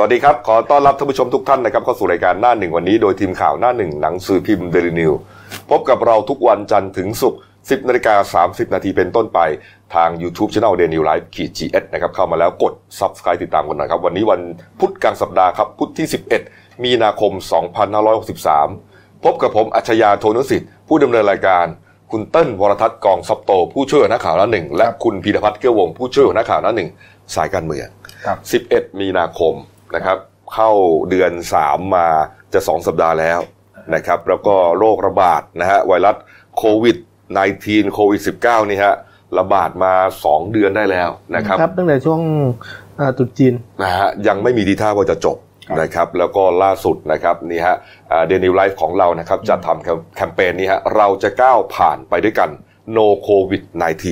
[0.00, 5.12] สวัสดีครับ ขอต้อนรับท่านผู้ชมทุกท่านนะครับเข้าสู่รายการหน้าหนึ่งวันนี้โดยทีมข่าวหน้าหนึ่งหนังสือพิมพ์เดลินิว
[5.70, 9.40] พบกับเราทุกวันจันทร์ถึงศุกร์10นาฬิกา30 นาทีเป็นต้นไป
[9.94, 14.40] ทาง YouTube Channel d a i l y Life ขีด GS นะครับเข้ามาแล้วกด Subscribe ติดตามกันหน่อยครับ วันนี้วัน
[14.80, 16.06] พุธกลางสัปดาห์ครับพุธที่
[16.44, 17.32] 11 มีนาคม
[18.08, 21.66] 2563 พบกับผมอัจฉริยะโทนุสิทธิ์ผู้ดำเนินรายการ
[22.10, 26.88] คุณเติ้ลวรทัศน์กองซับโต ผู้ช่วยหัวหน้าข่าวหน้าหนึ่งและคุณพีรพัฒน์เกื้อวงผู้ช่วยหัวหน้าข่าวหน้าหนึ่ง
[27.34, 27.86] สายการเมือง
[28.42, 29.56] 11 มีนาคม
[29.94, 30.18] นะครับ
[30.54, 30.70] เข้า
[31.10, 31.32] เดือน
[31.62, 32.08] 3 มา
[32.52, 33.40] จะ 2 สัปดาห์แล้ว
[33.94, 36.16] นะครับ แล้วก็โรคระบาดนะฮะไวรัส
[36.58, 36.96] โควิด
[37.46, 38.94] -19 โควิด -19 นี่ฮะ
[39.38, 39.92] ระบาดมา
[40.24, 42.20] 2 เดือนได้แล้วนะครับครับตั้งแต่ช่วง
[42.98, 45.36] อ่าตรุษจีนนะฮะยังไม่มีทีท่าว่าจะจบ
[45.68, 47.76] ครับนะครับแล้วก็ล่าสุดนะครับนี่ฮะ
[48.26, 49.84] เดนิวไลฟ์ของเรานะครับจะทำ
[50.16, 52.50] แคมเปญนี้ฮะเราจะก้าวผ่านไปด้วยกัน
[52.96, 53.62] no covid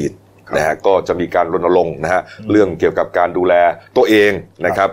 [0.02, 3.54] 19นะฮะก็จะมีการรณรงค์นะฮะเรื่องเกี่ยวกับการดูแล
[3.96, 4.32] ตัวเอง
[4.66, 4.90] นะครับ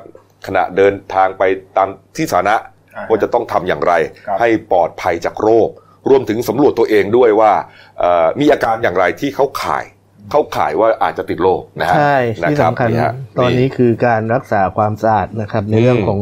[0.47, 1.43] ขณะเดินทางไป
[1.77, 2.55] ตามที่สาธารณะ
[2.95, 3.93] อ่าว่าจะต้องทำอย่างไร
[4.27, 5.69] ครับให้ปลอดภัยจากโรค
[6.09, 7.53] รวมถึงสำรวจตัวเองด้วยว่า
[7.99, 9.85] เอ่อมีอาการอย่างไรที่เข้าข่าย
[10.31, 16.19] เข้าข่ายว่าอาจจะติดโรคนะฮะใช่นะที่รับสำคัญฮะตอนนี้คือการรักษาความสะอาดนะครับ ในเรื่องอืมของ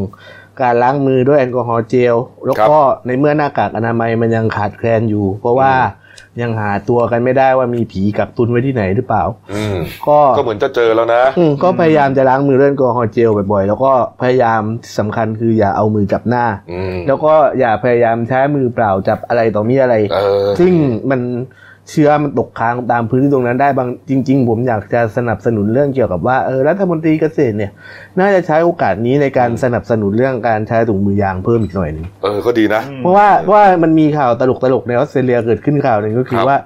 [0.62, 5.74] การล้างมือด้วยแอลกอฮอล์เจลแล้วก็ในเมื่อหน้ากากอนามัยมันยังขาดแคลนอยู่ เพราะว่า
[6.42, 9.76] ยังหาตัวกันไม่ได้ว่ามีผีกักตุนไว้ที่ไหนหรือเปล่า อืม
[10.08, 14.62] ก็ก็เหมือนจะเจอแล้วนะ อืมก็พยายามจะล้างมือด้วยแอลกอฮอล์เจลบ่อยๆ แล้วก็พยายาม
[14.98, 20.74] สำคัญคืออย่าเอามือจับหน้า อืมแล้วก็อย่าพยายามใช้มือเปล่าจับอะไรต่อมีอะไร เออซึ่ง
[21.12, 21.22] มัน
[21.90, 27.72] เชื้อมันตกค้างตามพื้นที่ตรงนั้นได้บางจริง ๆ ผมอยากจะสนับสนุนเรื่องเกี่ยวกับว่าเออรัฐมนตรีเกษตรเนี่ย
[28.20, 36.58] น่าจะใช้โอกาสนี้ในการสนับสนุนเรื่องการใช้ถุงมือยางเพิ่มอีกหน่อยหนึงเออก็ดีนะ เพราะว่าเพราะว่ามันมีข่าวตลกๆในออสเตรเลียเกิดขึ้นข่าวหนึ่งก็คืคอรับ ว่า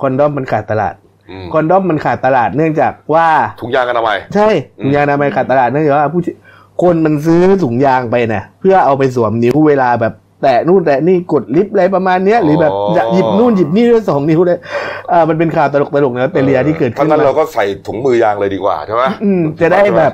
[0.00, 0.94] คอนดอมมันขาดตลาด
[1.30, 3.28] อืมคอนดอมมันขาดตลาดเนื่องจากว่า
[3.60, 4.48] ถุงยางอนามัย ใช่
[4.80, 6.34] อืมถุงยางอนามัยขาดตลาดเนื่องจากว่าผู้ที่
[6.82, 14.58] คนมันซื้อถุงยางไปเนี่ยเพื่อเอาไปสวมนิ้วเวลาแบบ แตะนู่นแตะนี่กดลิฟต์อะไรประมาณเนี้ยหรือแบบจะหยิบนู่นหยิบนี่ด้วยสองนิ้วเลย
[15.12, 20.12] อ่ามันเป็นข่าวตลกตลกๆในออสเตรเลียที่เกิดขึ้ถ้านงั้นมาเราก็ใส่ถุงมือยางเลยดีกว่าใช่ไหมอืมจะได้แบบ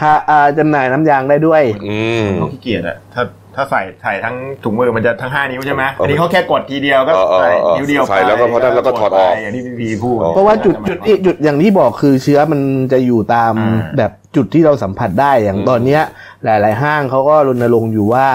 [0.00, 3.22] ค่าอ่าจำหน่ายน้ำยางได้ด้วยอืมเขาขี้เกียจอะถ้า
[3.56, 12.60] ถ้าใส่ใส่ทั้งถุงมือมันจะทั้งห้านิ้วใช่ไหมเอออัอันนี้เขาแค่กดทีเดียวก็เออเออใส่เออนิ้วเดียวใส่แล้วก็ไปพอได้แล้วก็ถอดออกไปอย่างที่พี่พีพูดอ๋อเพราะว่าจุดจุดที่จุดอย่างที่บอกคือเชื้อมัน
[12.92, 16.02] จะอยู่ตามอ่าแบบจุดที่เราสัมผัสได้อย่างอืมตอนเนี้ย
[16.44, 18.26] หลาย ๆ ห้างเขาก็รณรงค์อยู่ว่า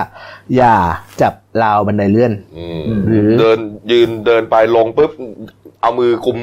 [0.55, 0.75] อย่า
[1.21, 1.33] จับ
[1.63, 3.59] ราวบันไดเลื่อนอืมหรือเดิน
[3.91, 5.11] ยืนเดินไปลงปุ๊บ
[5.81, 6.37] เอามือกุม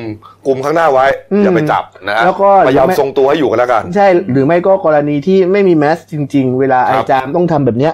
[0.47, 7.93] กุมข้างหน้าไว้อืมอย่าไปจับนะฮะแล้วก็พยายามไม่ทรงตัวให้อยู่กันแล้วกัน ใช่หรือไม่ก็กรณีที่ไม่มีแมสจริง ๆ เวลาไอครับจามต้องทำแบบเนี้ย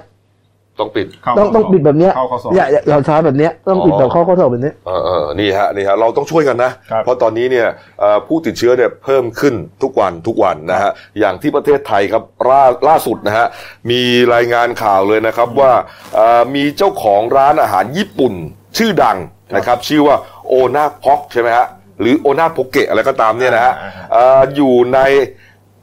[0.81, 7.67] ต้องปิดเข้าต้องต้องปิดแบบเนี้ยเข้าข้อสอบ อย่าอย่าเราช้าแบบเนี้ยต้องปิดแบบข้อข้อสอบแบบเนี้ย เออเออนี่ฮะนี่ฮะเราต้องช่วยกันนะ ครับเพราะตอนนี้เนี่ย
[8.01, 13.47] เอ่อผู้ติดเชื้อเนี่ยเพิ่มขึ้นทุกวันทุกวันนะฮะอย่างที่ประเทศไทยครับล่าล่าสุดนะฮะ
[13.91, 14.03] มี
[14.35, 15.73] รายงานข่าวเลยนะครับว่า
[16.15, 18.35] เอ่อมีเจ้าของร้านอาหารญี่ปุ่น
[18.79, 19.19] ชื่อดัง
[19.57, 20.17] นะครับชื่อว่า
[20.49, 21.67] โอนาพ็อกใช่ไหมฮะ
[22.01, 25.01] หรือโอนาโปเกะอะไรก็ตามเนี่ยนะฮะอ่าฮะเอ่ออยู่ใน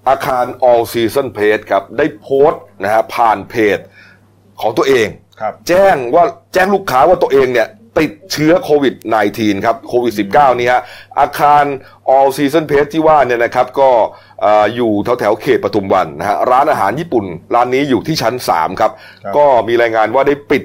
[0.07, 3.79] อาคาร all season page ครับ ได้โพสต์นะฮะผ่านเพจ
[4.61, 5.07] ของตัวเอง
[5.41, 6.23] ครับ แจ้งว่า
[6.53, 7.67] แจ้งลูกค้าว่าตัวเองเนี่ย
[7.99, 8.95] ติดเชื้อโควิด
[9.31, 10.81] -19 ครับโควิด -19 นี่ฮะ
[11.19, 11.63] อาคาร
[12.15, 13.89] all season page ที่ว่าเนี่ยนะครับก็
[14.41, 18.91] เอ่ออยู่แถวแถวๆเขตปทุมวันนะฮะร้านอาหารญี่ปุ่น ร้านนี้อยู่ที่ชั้น3ครับ
[19.23, 20.63] ครับ ก็มีรายงานว่าได้ปิด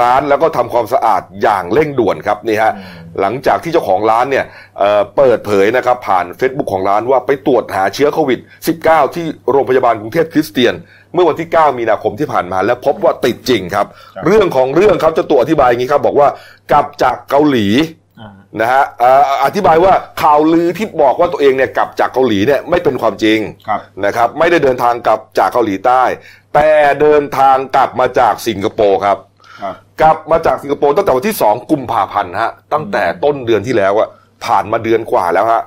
[0.00, 2.72] ร้านแล้วก็ทำความสะอาดอย่างเร่งด่วนครับนี่ฮะ
[3.20, 4.44] หลังจากที่เจ้าของร้านเนี่ย
[4.78, 8.40] เอ่อเปิดเผยนะครับผ่าน Facebook ของร้านว่าไปตรวจหาเชื้อโควิด
[8.78, 10.74] -19 ที่โรงพยาบาลกรุงเทพคริสเตียน
[11.14, 16.28] เมื่อวันที่ 9 มีนาคมที่ผ่านมา แล้วพบว่าติดจริงครับครับ เรื่องของเรื่องครับเจ้าตัวอธิบายอย่างนี้ครับ บอกว่า
[16.72, 17.66] กลับจากเกาหลี
[18.20, 18.30] อ่า
[18.60, 19.92] นะฮะเอ่ออธิบายว่า
[20.22, 23.38] ข่าวลือที่บอกว่าตัวเองเนี่ยกลับจากเกาหลีเนี่ยไม่เป็นความจริง
[23.68, 26.02] ครับนะครับ ไม่ได้เดินทางกลับจากเกาหลีใต้
[26.54, 26.68] แต่
[27.00, 29.18] เดินทางกลับมาจากสิงคโปร์ครับ
[29.62, 34.08] ครับกลับมาจากสิงคโปร์ตั้งแต่วันที่ 2 กุมภาพันธ์ฮะตั้งแต่ต้นเดือนที่แล้วอะ
[34.44, 35.62] ผ่านมาเดือนกว่าแล้วฮะ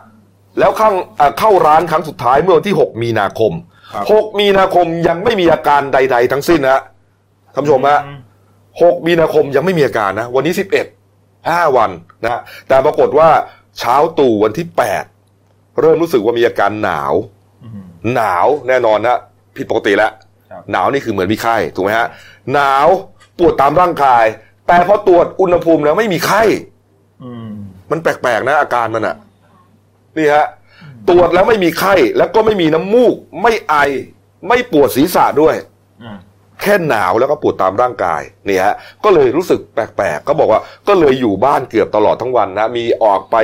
[0.60, 6.82] แล้วเข้าเอ่อเข้าร้านครั้งสุดท้ายเมื่อวันที่ 6 มีนาคมครับ 6 มีนาคมยังไม่มีอาการใด ๆ ทั้งสิ้นนะฮะ
[7.54, 8.20] ท่านผู้ชมฮะอืม
[9.02, 10.54] 6มีนาคมยังไม่มีอาการนะ วันนี้
[11.16, 11.92] 11 5 วัน
[12.24, 13.30] นะฮะแต่ปรากฏว่า
[13.80, 14.68] เช้าตู่วันที่
[15.24, 17.14] 8 เริ่มรู้สึกว่ามีอาการหนาว
[17.64, 17.84] อืม
[18.16, 19.20] หนาวแน่นอนนะ
[19.58, 20.12] ผิดปกติแล้ว
[20.52, 22.08] ครับหนาวนี่คือเหมือนมีไข้ถูกไหมฮะ
[22.54, 22.88] หนาว
[23.38, 24.26] ปวดตามร่างกาย
[24.68, 26.44] แต่พอตรวจอุณหภูมิแล้วไม่มีไข้
[27.24, 27.50] อืม
[27.92, 29.16] มันแปลกๆนะอาการมันอะ
[30.18, 30.46] นี่ฮะ
[31.10, 33.76] ตรวจแล้วไม่มีไข้ แล้วก็ไม่มีน้ำมูก ไม่ไอ
[34.48, 35.56] ไม่ปวดศีรษะด้วย
[36.04, 36.18] อืม
[36.62, 43.36] แค่หนาวแล้วก็ปวดตามร่างกายนี่ฮะก็เลยรู้สึกแปลกๆก็บอกว่าก็เลยอยู่บ้านเกือบตลอดทั้งวันนะมีออกไป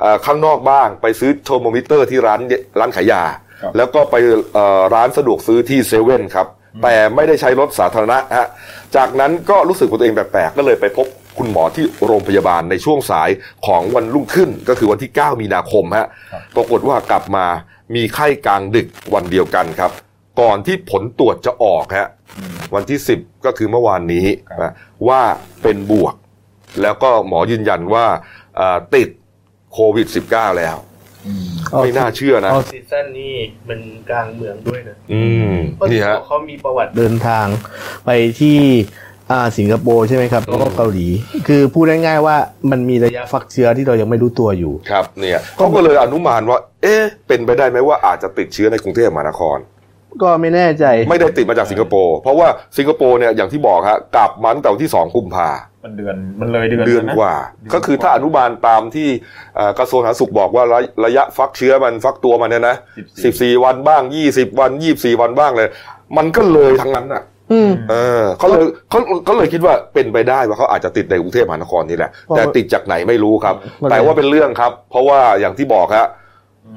[0.00, 2.40] เอ่อข้างนอกบ้าง ไปซื้อโทรโมมิเตอร์ที่ร้าน
[2.78, 3.22] ร้านขายยา
[3.62, 4.14] ครับแล้วก็ไป
[4.54, 6.46] เอ่อร้านสะดวกซื้อที่เซเว่นครับ
[6.82, 8.48] แต่ไม่ได้ใช้รถสาธารณะฮะ
[8.96, 11.06] จากนั้นก็รู้สึกว่าตัวเองแปลกๆก็เลยไปพบ
[11.38, 13.30] คุณหมอที่โรงพยาบาลในช่วงสาย
[13.66, 16.06] ของวันรุ่งขึ้นก็คือวันที่ 9 มีนาคมฮะ
[16.56, 17.46] ปรากฏว่ากลับมา
[17.94, 19.90] มีไข้กลางดึกวันเดียวกันครับ
[20.40, 22.08] ก่อนที่ผลตรวจจะออกฮะ
[22.74, 24.72] วันที่ 10 ก็คือเมื่อวานนี้ครับนะ
[25.08, 25.22] ว่า
[25.62, 26.14] เป็นบวก
[26.82, 28.06] แล้วก็หมอยืนยันว่า
[28.56, 29.08] เอ่อติด
[29.72, 30.76] โควิด -19 แล้ว
[31.26, 31.46] อืม
[31.82, 33.34] ไม่น่าเชื่อนะออซีซั่นนี่
[33.68, 33.80] มัน
[34.10, 35.54] กลางเมืองด้วยนะ อืม
[35.90, 37.46] นี่ฮะเขามีประวัติเดินทาง
[38.06, 38.58] ไปที่
[39.30, 41.06] อ่าสิงคโปร์ใช่ไหมครับแล้วก็เกาหลี
[41.48, 42.36] คือพูดง่ายๆว่า
[42.70, 49.58] มันมีระยะฟักเชื้อที่เรายังไม่รู้ตัวอยู่ ครับเนี่ยเขาก็เลยอนุมานว่า เอ๊ะ เป็นไปได้ไหมว่าอาจจะติดเชื้อในกรุงเทพมหานคร
[50.22, 52.48] ก็ไม่แน่ใจ ไม่ได้ติดมาจากสิงคโปร์เพราะว่า
[52.78, 55.48] สิงคโปร์เนี่ยอย่างที่บอกฮะกลับมาตั้งแต่วันที่สองกุมภา
[55.84, 59.08] มันเดือนมันเลยเดือนเดือนแล้วะกว่าเดืนก็คือถ้าอนุบาลตามที่
[59.56, 62.76] เอ่อกระทรวงสาธารณสุขบอกว่าระระยะฟักเชื้อมันฟักตัวมันเนี่ยนะ
[63.24, 65.68] สิบสี่วันบ้างยี่สิบวันยี่สี่วันบ้างเลย
[66.16, 67.22] มันก็เลยทั้งนั้นอะ
[67.52, 76.08] อืมเออเขาเลยเขาเขาเลยคิดว่าเป็นไปได้ว่าเขาอาจจะติดในกรุงเทพมหานครนี่แหละเพราะแต่ติดจากไหนไม่รู้ครับมันแต่ว่าเป็นเรื่องครับ เพราะว่าอย่างที่บอกฮะ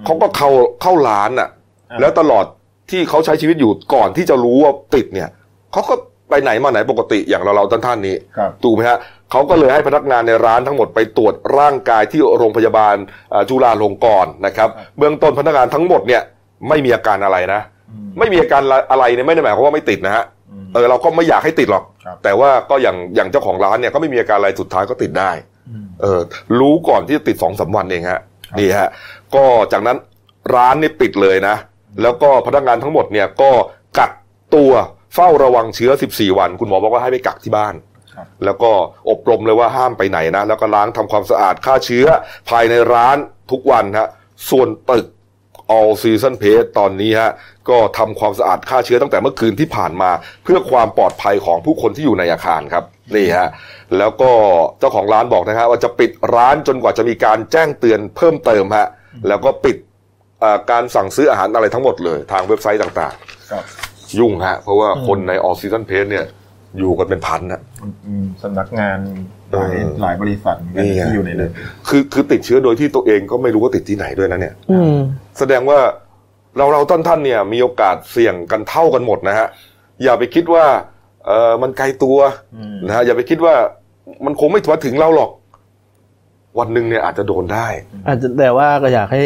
[0.05, 0.49] เขาก็เข้า
[0.81, 1.49] เข้าร้านอะ
[1.91, 2.45] อ่าแล้วตลอด
[2.91, 5.29] ที่เขาใช้ชีวิตอยู่ก่อนที่จะรู้ว่าติดเนี่ย
[5.73, 5.95] เขาก็
[6.29, 8.97] ไปไหนมาไหนปกติอย่างเราเราท่านท่านๆนี้ครับถูกไหมฮะ
[9.31, 12.95] เขาก็เลยให้พนักงานในร้านทั้งหมดไปตรวจร่างกายที่โรงพยาบาล
[13.31, 16.21] เอ่อจุฬาลงกรณ์นะครับครับ เบื้องต้นพนักงานทั้งหมดเนี่ย
[16.69, 17.61] ไม่มีอาการอะไรนะ
[17.91, 18.61] อืมไม่มีอาการ
[18.91, 20.34] อะไรเนี่ยไม่ได้หมายความว่าไม่ติดนะฮะอืม
[20.75, 25.31] เออเราก็ไม่อยากให้ติดหรอกครับแต่ว่าก็อย่างอย่างเจ้าของร้านเนี่ยก็ไม่มีอาการอะไรสุดท้ายก็ติดได้
[25.69, 26.19] อืมเออ
[26.59, 28.89] รู้ก่อนที่จะติดสองสามวันเองฮะครับนี่ฮะ
[29.35, 29.97] ก็จากนั้น
[30.55, 31.55] ร้านนี่ปิดเลยนะ
[32.01, 33.51] แล้วก็พนักงานทั้งหมดเนี่ยก็
[33.99, 34.11] กัก
[34.55, 34.71] ตัว
[35.15, 37.75] เฝ้าระวังเชื้อ 14 วัน คุณหมอบอกว่าให้ไปกักที่บ้าน
[38.13, 38.71] ครับแล้วก็
[39.09, 42.07] อบรมเลยว่าห้ามไปไหนนะ แล้วก็ล้างทำความสะอาดฆ่าเชื้อ
[42.49, 43.17] ภายในร้าน
[43.51, 44.09] ทุกวันฮะ
[44.49, 45.05] ส่วนตึก
[45.77, 47.31] all season page ตอนนี้ฮะ
[47.69, 50.11] ก็ทำความสะอาดฆ่าเชื้อตั้งแต่เมื่อคืนที่ผ่านมา
[50.43, 52.83] เพื่อความปลอดภัยของผู้คนที่อยู่ในอาคารครับ
[53.15, 53.49] นี่ฮะ
[53.97, 54.31] แล้วก็
[54.79, 58.87] เจ้าของร้านบอกนะฮะว่าจะปิดร้านจนกว่าจะมีการแจ้งเตือนเพิ่มเติมฮะ
[59.27, 59.77] แล้วก็ปิด
[60.41, 63.13] เอ่อการสั่งซื้ออาหารอะไรทั้งหมดเลยทางเว็บไซต์ต่าง
[63.51, 66.25] ครับๆยุ่งฮะเพราะว่าคนใน all season page เนี่ย
[66.79, 67.61] อยู่กันเป็นพันนะ
[68.05, 68.97] อืมสำนักงาน
[69.55, 71.51] หลายเออหลายบริษัทเหมือนกันนี่ไงที่อยู่ในนั้น
[71.87, 74.95] คือคือติดเชื้อโดยที่ตัวเองก็ไม่รู้ว่าติดที่ไหนด้วยนะเนี่ยอืม
[75.39, 75.79] แสดงว่า
[76.57, 79.47] เราเราท่านท่านๆเนี่ย มีโอกาสเสี่ยงกันเท่ากันหมดนะฮะ
[80.03, 80.65] อย่าไปคิดว่า
[81.25, 82.17] เออมันไกลตัว
[82.55, 83.53] อืมนะฮะอย่าไปคิดว่า
[84.25, 85.31] มันคงไม่มาถึงเราหรอก
[86.59, 87.67] วันหนึ่งเนี่ยอาจจะโดนได้
[88.07, 89.21] อาจจะแต่ว่าก็อยากให้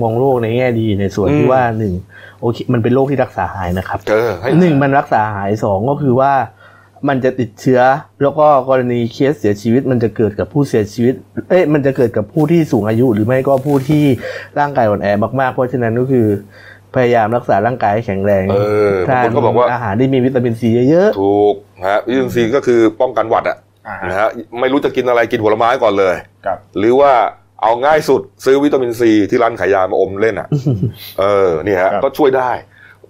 [0.00, 1.94] มองโลกในแง่ดีในส่วนอืมที่ว่าหนึ่ง
[2.40, 6.32] โอเคมันเป็นโรคที่รักษาหายนะครับเออให้หนึ่งมันรักษาหายสองก็คือว่า
[7.08, 7.80] มันจะติดเชื้อ
[8.22, 11.14] แล้วก็กรณีเคสเสียชีวิต มันจะเกิดกับผู้เสียชีวิต
[11.50, 14.04] เอ๊ะมันจะเกิดกับผู้ที่สูงอายุ หรือไม่ก็ผู้ที่
[14.58, 15.08] ร่างกายอ่อนแอ
[15.40, 16.26] มากๆ เพราะฉะนั้นก็คือ
[16.94, 18.58] พยายามรักษาร่างกายให้แข็งแรงเอ
[18.90, 21.54] อทาบางคนก็บอกว่าอาหารที่มีวิตามินซีเยอะถูก
[21.86, 23.56] ฮะวิตามินซีก็คือป้องกันหวัดอะ
[23.88, 24.28] อ่านะฮะ
[24.60, 26.14] ไม่รู้จะกินอะไรกินผลไม้ก่อนเลย
[26.46, 27.12] ครับหรือว่า
[27.62, 30.48] เอาง่ายสุดซื้อวิตามินซีที่ร้านขายยามาอมเล่นอะ
[31.20, 32.50] เออเนี่ยฮะครับก็ช่วยได้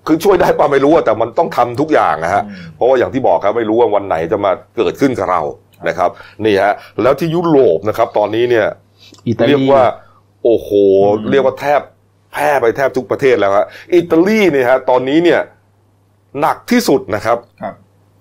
[0.09, 5.43] คือช่วยได้ป่ะไม่รู้อะแต่มันต้องทำทุกอย่างนะฮะอืมเพราะว่าอย่างที่บอกครับไม่รู้ว่าวันไหนจะมาเกิดขึ้นกับเรา
[5.89, 6.11] นะครับ
[6.45, 9.83] นี่ฮะแล้วที่ยุโรปนะครับ ตอนนี้เนี่ยๆอิตาลีเรียกว่า
[10.45, 10.69] โอ้โห
[11.19, 11.81] อืมเรียกว่าแทบ
[12.33, 15.41] แพร่ไปแทบทุกประเทศแล้วฮะอิตาลีเนี่ยฮะตอนนี้เนี่ย
[16.41, 17.75] หนักที่สุดนะครับครับ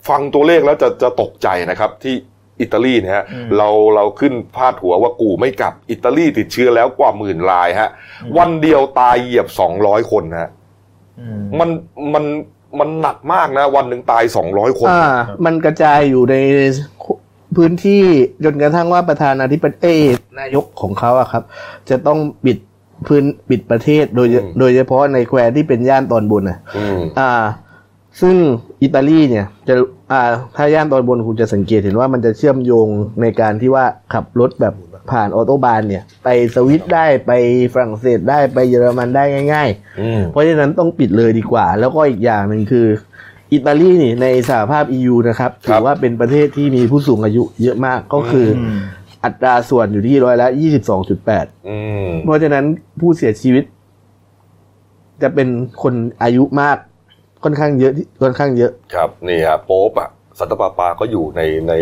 [0.10, 2.16] ฟังตัวเลขแล้วจะจะตกใจนะครับที่
[2.62, 7.90] อิตาลีเนี่ยฮะอืมเราเราขึ้นพาดหัวว่ากูไม่กลับ อิตาลีติดเชื้อแล้วกว่าหมื่นรายฮะ
[8.38, 10.57] วันเดียวตายเหยียบสองร้อยคนนะฮะอื
[11.40, 11.70] มมัน
[12.14, 12.26] มัน
[12.80, 15.04] มันหนักมากนะ วันหนึ่งตายสองร้อยคนอ่า
[15.46, 16.36] มันกระจายอยู่ใน
[17.56, 18.04] พื้นที่
[18.44, 20.02] จนกระทั่งว่าประธานาธิบดีเอย
[20.40, 21.44] นายกของเขาอะครับ
[21.90, 22.58] จะต้องปิด
[23.08, 27.32] พื้นปิดประเทศโดยอืมโดยเฉพาะในแควร์ที่เป็นย่านตอนบนน่ะอืมอ่า
[28.22, 28.36] ซึ่ง
[28.84, 29.76] อิตาลีเนี่ย จะ
[30.12, 30.22] อ่า
[30.56, 32.88] ถ้าย่านตอนบนคุณจะสังเกตเห็นว่ามันจะเชื่อมโยง
[33.22, 34.74] ในการที่ว่าขับรถแบบ
[35.12, 37.32] ผ่านออโตบานเนี่ย ไปสวิตได้ไป
[37.74, 39.24] ฝรั่งเศสได้ไปเยอรมันได้
[39.54, 39.70] ง่าย
[40.02, 42.88] อืมๆเพราะฉะนั้นต้องปิดเลยดีกว่า แล้วก็อีกอย่างหนึ่งคือ
[43.54, 48.80] อิตาลีนี่ในสหภาพ EU นะครับครัถืบอว่าเป็นประเทศที่มีผู้สูงอายุเยอะมากก็คืออม
[49.24, 50.48] อัตราส่วนอยู่ที่ร้อยละ
[51.08, 52.66] 22.8อืมเพราะฉะนั้น
[53.00, 53.64] ผู้เสียชีวิต
[55.22, 55.48] จะเป็น
[55.84, 56.78] คนอายุมาก
[57.44, 60.10] ค่อนข้างเยอะที่ค่อนข้างเยอะ ครับ นี่ฮะโป๊ปอะ
[60.40, 61.74] สันตะปาปาก็อยู่ในใน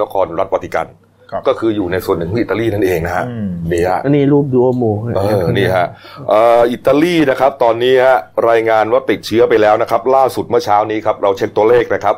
[0.00, 1.03] นครรัฐวาติกันครับ
[1.48, 4.84] ก็คืออยู่ในส่วนหนึ่งของอิตาลีนั่นเองนะฮะอืมนี่ฮะอันนี้รูปดูโอโม
[5.16, 5.86] เออนี่ฮะ
[6.30, 8.16] เอ่ออิตาลีนะครับ ตอนนี้ฮะ
[8.48, 12.16] รายงานว่าติดเชื้อไปแล้วนะครับ ล่าสุดเมื่อเช้านี้ครับ เราเช็คตัวเลขนะครับ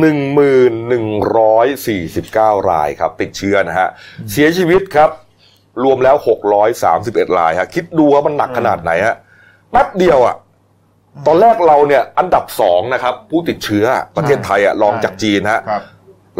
[0.00, 1.06] หนึ่งหมื่นหนึ่ง
[1.38, 3.88] ร้อยสี่สิบเก้ารายครับ ติดเชื้อนะฮะ
[4.32, 5.10] เสียชีวิตครับ
[5.84, 9.16] รวมแล้วหกร้อยสามสิบเอ็ดรายฮะคิดดูว่ามันหนักขนาดไหนฮะ
[9.70, 10.36] แป๊บเดียวอะ
[11.26, 13.84] ตอนแรกเราเนี่ยอันดับสองนะครับ ผู้ติดเชื้อ
[14.16, 15.82] ประเทศไทยอะรองจากจีนฮะครับ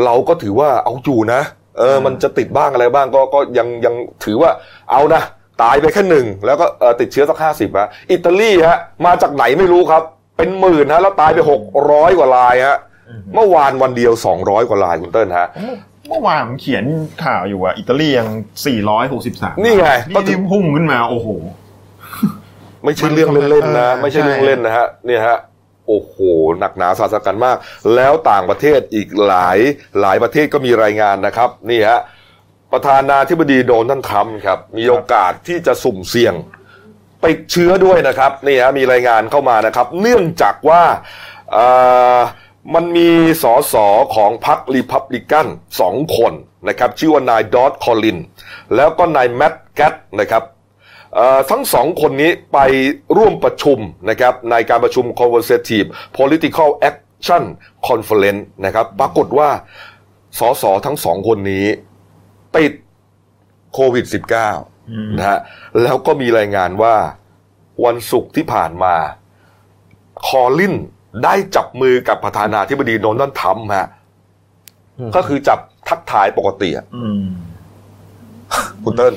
[0.04, 1.40] เราก็ถือว่าเอาอยู่นะ
[1.78, 4.50] เออมันจะติดบ้างอะไรบ้างก็ก็ยังยังถือว่า
[4.90, 5.22] เอานะ
[5.62, 10.02] ตายไปแค่หนึ่งแล้วก็เอ่อติดเชื้อสักห้าสิบฮะอิตาลีฮะมาจากไหนไม่รู้ครับ
[10.36, 12.78] เป็นหมื่นฮะแล้วตายไปหกร้อยกว่ารายฮะ
[13.34, 15.48] เมื่อวานวันเดียวสองร้อยกว่ารายคุณเติ้ลฮะ
[16.08, 16.84] เมื่อวานผมเขียน
[17.24, 18.28] ข่าวอยู่ว่าอิตาลียัง
[18.96, 21.28] 463 นี่ไงก็นี่ถึที่งพุ่งขึ้นมา โอ้โห
[22.84, 25.38] ไม่ใช่เรื่องเล่นๆนะเออไม่ใช่เรื่องใช่เล่นนะฮะ เนี่ยฮะ
[25.86, 26.16] โอ้โห
[26.58, 27.56] หนักหนาสาหัสกันมาก
[27.94, 29.58] แล้วต่างประเทศอีกหลาย
[30.00, 32.00] หลายประเทศก็มีรายงานนะครับ นี่ฮะ
[32.72, 36.34] ประธานาธิบดีโดนัลด์ทรัมป์ครับ มีโอกาสที่จะสุ่มเสี่ยง
[37.24, 40.82] ติดเชื้อด้วยนะครับนี่ฮะมีรายงานเข้ามานะครับ เนื่องจากว่า
[42.74, 43.10] มันมี
[43.42, 45.46] สอสอของพรรครีพับลิกัน
[45.80, 46.32] สองคน
[46.68, 48.18] นะครับ ชื่อว่านายดอตคอลิน
[48.76, 50.42] แล้วก็นายแมตต์แกตนะครับ
[51.50, 52.58] ทั้งสองคนนี้ไป
[53.16, 53.78] ร่วมประชุม
[54.10, 55.86] นะครับในการประชุม Conversative
[56.18, 57.42] Political Action
[57.88, 59.48] Conference นะครับปรากฏว่า
[60.38, 61.66] สสทั้งสองคนนี้
[62.56, 62.72] ติด
[63.72, 64.06] โควิด
[64.62, 65.38] -19 นะฮะ
[65.82, 66.94] แล้วก็มีรายงานว่า
[67.84, 68.94] วันศุกร์ที่ผ่านมา
[70.26, 70.74] คอลิน
[71.24, 73.88] ได้จับมือกับประธานาธิบดีโดนัลด์ทรัมป์ฮะ
[75.16, 77.24] ก็คือจับทักทายปกติอะอืม
[78.84, 79.14] คุณเติ้ล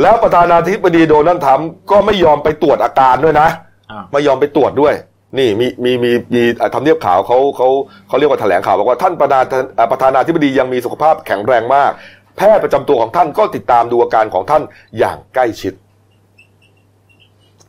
[0.00, 3.48] แล้วประธานาธิบดีโดนัลด์ทรัมป์ก็ไม่ยอมไปตรวจอาการด้วยนะ
[3.90, 4.94] อ้าวไม่ยอมไปตรวจด้วย
[5.38, 7.68] นี่มีมีมีมีอ่าทำเนียบข่าวเขาเขา
[8.08, 9.44] เขาเรียกว่าแถลงข่าวบอกว่าท่านประธาน
[9.78, 11.90] อ่าประธานาธิบดียังมีสุขภาพแข็งแรงมาก
[12.36, 14.62] แพทย์ประจำตัวของท่านก็ติดตามดูอาการของท่าน
[14.98, 15.74] อย่างใกล้ชิด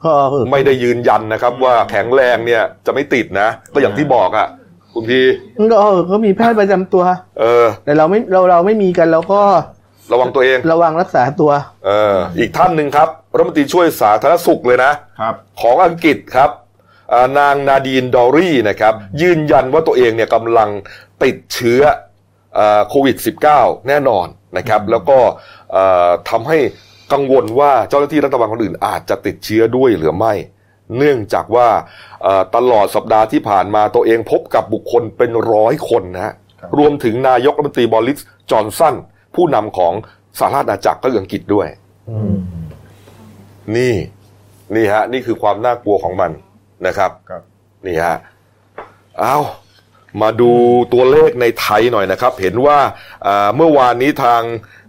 [0.06, 4.48] ก็คือไม่ได้ยืนยันนะครับ ว่าแข็งแรงเนี่ยจะไม่ติดนะ ก็อย่างที่บอกอะ
[4.94, 5.26] คุณพี่
[5.72, 7.04] ก็เออเขามีแพทย์ประจำตัว
[7.40, 9.42] เออ แต่เราไม่เราเราไม่มีกันเราก็
[10.12, 11.52] ระวังตัวเอง ระวังรักษาตัว
[11.86, 14.92] เอออีกท่านหนึ่งครับรัฐมนตรีช่วยสาธารณสุขเลยนะ
[15.22, 16.50] ครับของอังกฤษครับ
[17.14, 20.70] อ่านางนาดีนดอรี่นะครับ ยืนยันว่าตัวเองเนี่ยกำลัง
[21.24, 21.82] ติดเชื้อ
[22.58, 23.16] อ่าโควิด
[23.52, 25.18] -19 แน่นอนนะครับ แล้วก็
[25.76, 26.58] อ่าทำให้
[27.14, 30.34] กังวลว่าเจ้าหน้าที่รัฐบาลคนอื่นอาจจะติดเชื้อด้วยหรือไม่
[30.98, 31.68] เนื่องจากว่า
[32.26, 38.20] อ่าตลอดสัปดาห์ที่ผ่านมาตัวเองพบกับบุคคลเป็นร้อยคนนะฮะครับรวมถึงนายกรัฐมนตรีบอริส
[38.52, 38.96] จอนสัน
[39.36, 39.94] ผู้นำของ
[40.40, 41.68] สหราชอาณาจักรก็คืออังกฤษด้วย
[43.78, 43.94] นี่
[44.76, 46.32] นี่ฮะ นี่คือความน่ากลัวของมัน
[46.88, 47.42] นะครับครับ
[47.88, 48.16] นี่ฮะ
[49.20, 49.38] เอา
[50.22, 50.52] มาดู
[50.94, 52.78] ตัวเลขในไทยหน่อยนะครับ เห็นว่า
[53.28, 54.42] อ่าเมื่อวานนี้ทาง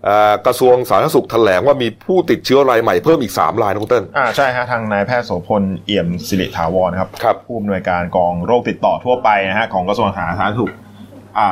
[0.08, 10.84] อ่ากระทรวงสาธารณสุขแถลงว่ามีผู้ติดเชื้อรายใหม่เพิ่มอีก 3 รายนะคุณเติ้ลอ่าใช่ฮะทางนายแพทย์โสพลเอี่ยมสิริถาวรนะครับครับผู้อำนวยการกองโรคติดต่อทั่วไปนะฮะของกระทรวงสาธารณสุขอ่า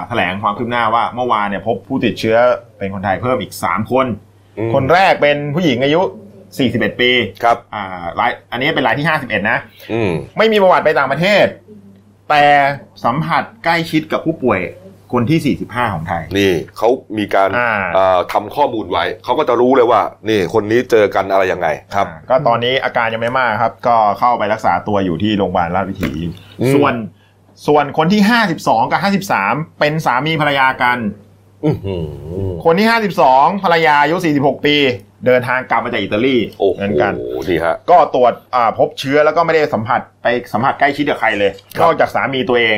[0.09, 2.37] แถลงความคืบหน้าว่าเมื่อวานเนี่ยพบผู้ติดเชื้อ
[2.79, 4.07] เป็นคนไทยเพิ่มอีก 3 คน
[4.59, 6.03] อืมคนแรกเป็นผู้หญิงอายุ
[6.51, 7.11] 41 ปี
[7.45, 9.59] ครับอ่ารายอันนี้เป็นรายที่ 51 นะ
[9.93, 11.47] อืมไม่มีประวัติไปต่างประเทศ
[12.31, 12.45] แต่
[13.05, 14.61] สัมผัสใกล้ชิดกับผู้ป่วย
[15.13, 26.13] คนที่ 45 ของไทย นี่เขามีการอ่าอ่าทำข้อมูลไว้ เขาก็จะรู้เลยว่า นี่คนนี้เจอกันอะไรยังไงครับอ่าก็ตอนนี้อาการยังไม่มากครับ ก็เข้าไปรักษาตัวอยู่ที่โรงพยาบาลราชวิถี
[26.61, 26.95] อืมส่วน
[27.67, 28.23] ส่วนคนที่
[28.55, 29.01] 52กับ
[29.41, 30.99] 53เป็นสามีภรรยากัน
[31.65, 31.97] อื้อหื
[32.49, 32.87] อคนที่
[33.25, 34.77] 52ภรรยาอายุ46ปี
[35.27, 37.13] เดินทางกลับมาจากอิตาลีโอ้โหเหมือนกัน
[37.49, 42.77] นี่ฮะก็ตรวจอ่าพบเชื้อแล้วก็ไม่ได้สัมผัสไปสัมผัสใกล้ชิดกับใครเลยครับนอกจากสามีตัวเอง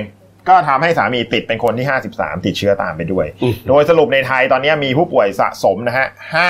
[0.48, 1.86] ก็ทำให้สามีติดเป็นคนที่
[2.16, 6.06] 53 ติดเชื้อตามไปด้วยอืมโดยสรุปในไทยตอนนี้มีผู้ป่วยสะสมนะฮะ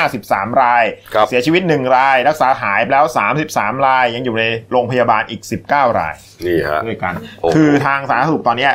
[0.08, 0.84] 53 ราย
[1.14, 3.06] ครับเสียชีวิต 1 ราย รักษาหายไปแล้ว
[3.46, 6.14] 33 ราย ยังอยู่ในโรงพยาบาลอีก 19 ราย
[6.46, 8.72] นี่ฮะด้วยกันโอ้โหคือทางสาธารณสุขตอนเนี้ย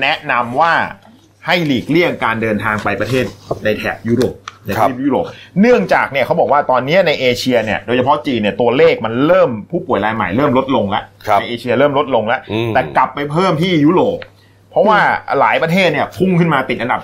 [0.00, 0.72] แนะนำว่า
[1.46, 3.24] ให้หลีกเลี่ยงการเดินทางไปประเทศ
[3.64, 4.34] ในแถบยุโรป
[4.66, 5.24] ในทวีปยุโรป
[5.60, 14.35] เนื่องจากเนี่ยเขาบอกว่าตอนเนี้ยในเอเชียเนี่ยโดยเฉพาะจีนเนี่ยตัวเลขมันเริ่มผู้ป่วยรายใหม่เริ่มลดลงแล้วครับในเอเชียเริ่มลดลงแล้วอืมแต่กลับไปเพิ่มที่ยุโรปเพ
[14.76, 14.98] ราะว่า
[15.40, 17.00] หลายประเทศเนี่ยพุ่งขึ้นมาติดอันดับ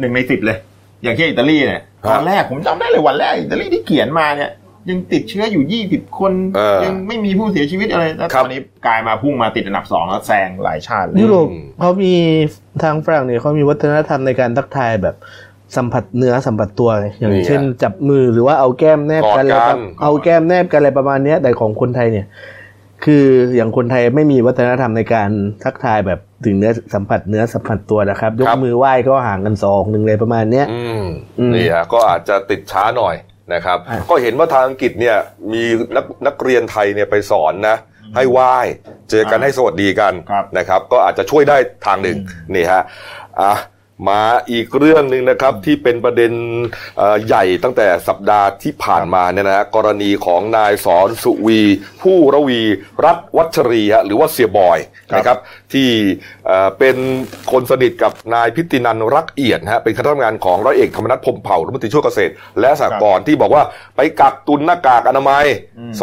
[0.00, 0.58] หนึ่งในสิบเลย
[1.02, 4.50] อย่างที่อิตาลีเนี่ยตอนแรกผมจำได้เลยวันแรกอิตาลีที่เขียนมาเนี่ย
[4.90, 12.14] ยังติดเชื้ออยู่ยี่สิบคนเออยังไม่มีผู้เสียชีวิตอะไรแล้วครัตบอนนี้กลายมาพุ่งมาติดอันดับสองแล้วแซงหลายชาติเลยยุโรปอืมเขามี
[12.82, 15.16] ทางฝรั่งเนี่ยเขามีวัฒนธรรมในการทักทายแบบ
[15.76, 22.26] สัมผัสเนื้อสัมผัสตัวไงอย่างนี่เช่นฮะจับมือหรือว่าเอาแก้มแนบกันอะไรกอดกันประเอาแก้มแนบกันอะไรประมาณเนี้ยแต่ของคนไทยเนี่ย
[23.04, 23.24] คือ
[23.56, 25.30] อย่างคนไทยไม่มีวัฒนธรรมในการ
[25.64, 31.02] ทักทายแบบถึงเนื้อสัมผัสเนื้อสัมผัสตัวนะครับ ยกครับมือไหว้ก็ห่างกันสองหนึ่งเลยประมาณเนี้ยอืม
[31.38, 33.14] อืมนี่ฮะก็อาจจะติดช้าหน่อย
[33.54, 35.16] นะครับอะก็เห็นว่าทางอังกฤษเนี่ย
[35.52, 35.62] มี
[35.96, 37.76] นักนักเรียนไทยเนี่ยไปสอนนะ
[38.16, 38.54] ให้ไหว้
[39.10, 42.18] เจอกันอ่าให้สวัสดีกันครับนะครับ ก็อาจจะช่วยได้ทางหนึ่ง
[42.54, 42.82] นี่ฮะ
[43.40, 43.52] อะ
[44.08, 46.32] มาอีกเรื่องหนึ่งนะครับที่เป็นประเด็น
[46.98, 51.60] เอ่อใหญ่ตั้งแต่สัปดาห์ที่ผ่านมาเนี่ยนะฮะกรณีของนายสอนสุวี
[52.02, 52.60] ผู้ระวี
[53.04, 54.78] รัตน์วัชรีฮะหรือว่าเสียบอย
[55.12, 55.38] ครับนะครับ
[55.72, 55.88] ที่
[56.46, 56.96] เอ่อเป็น
[57.52, 63.62] คนสนิทกับนายพิตินันรักเอียดนะฮะเป็นคณะทำงานของร้อยเอกธรรมนัฐพรหมเผ่ารัฐมนตรีช่วยเกษตร และสหกรณ์ที่บอกว่า
[63.96, 65.46] ไปกักตุนหน้ากากอนามัย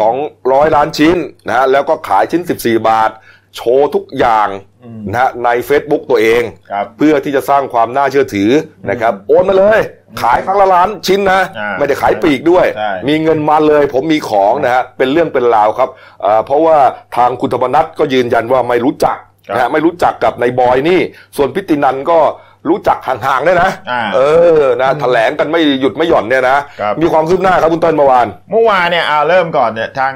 [0.08, 3.10] 200 ล้านชิ้นนะฮะแล้วก็ขายชิ้น 14 บาท
[3.56, 4.48] โชว์ทุกอย่าง
[5.12, 8.50] นะฮะใน Facebook ตัวเองครับเพื่อที่จะสร้างความน่าเชื่อถือ
[8.90, 9.80] นะครับ โอนมาเลย
[10.22, 15.88] ขายครั้งละล้านชิ้นนะอ่าไม่ได้ขายปลีกด้วยใช่มีเงินมาเลย ผมมีของนะฮะเป็นเรื่องเป็นราวครับ
[16.24, 16.76] อ่าเพราะว่า
[17.16, 19.16] ทางคุณธรรมนัทก็ยืนยันว่าไม่รู้จัก
[19.54, 21.00] นะฮะไม่รู้จักกับนายบอยนี่
[21.36, 22.18] ส่วนพิตินันก็
[22.68, 24.20] รู้จักห่างๆด้วยนะอ่าเอ
[24.60, 30.14] อ นะแถลงกันไม่หยุดไม่หย่อนเนี่ยนะครับมีความคืบหน้าครับคุณเติ้ลเมื่อวาน เมื่อวานเนี่ยอ่าเริ่มก่อนเนี่ยทาง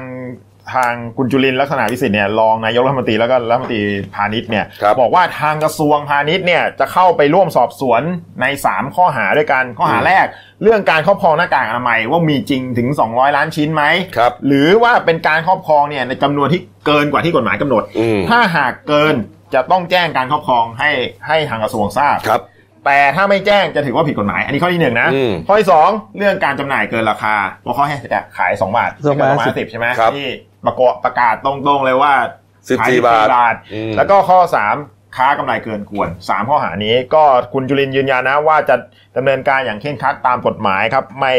[0.73, 3.81] ทางคุณจุลินทร์ลักษณะวิสิทธิ์เนี่ยรองนายกรัฐมนตรีแล้วก็รัฐมนตรี
[4.15, 8.01] พาณิชย์เนี่ยครับบอกว่าทางกระทรวงพาณิชย์เนี่ยจะเข้าไปร่วมสอบสวน
[8.41, 10.25] ใน 3 ข้อหาด้วยกันข้อหาแรก
[10.63, 13.83] เรื่องการครอบครองหน้ากากอนามัยว่ามีจริงถึง 200 ล้านชิ้นไหม
[14.17, 19.15] ครับหรือว่าเป็นการครอบครองเนี่ยในจำนวนที่เกินกว่าที่กฎหมายกำหนดอืมถ้าหากเกิน
[19.53, 20.89] จะต้องแจ้งการครอบครองให้
[21.27, 22.41] ให้ทางกระทรวงทราบครับ
[22.85, 27.97] แต่ถ้าไม่แจ้งจะถือว่าผิดกฎหมาย อันนี้ข้อที่หนึ่งนะอืมข้อที่สองเรื่องการจำหน่ายเกินราคาเพราะเขาให้
[28.37, 30.27] ขายสองบาทสองบาทไม่เกินสิบใช่ไหมครับที่
[30.65, 32.13] ประกาศประกาศตรงๆเลยว่า
[32.51, 34.75] 14ขายบาททอืมแล้วก็ข้อสาม
[35.17, 38.75] ค้ากำไรเกินควรสามข้อหานี้ก็คุณจุลินทร์ยืนยันนะว่าจะ
[39.17, 41.33] ดำเนินการอย่างเคร่งครัดตามกฎหมายครับ ไม่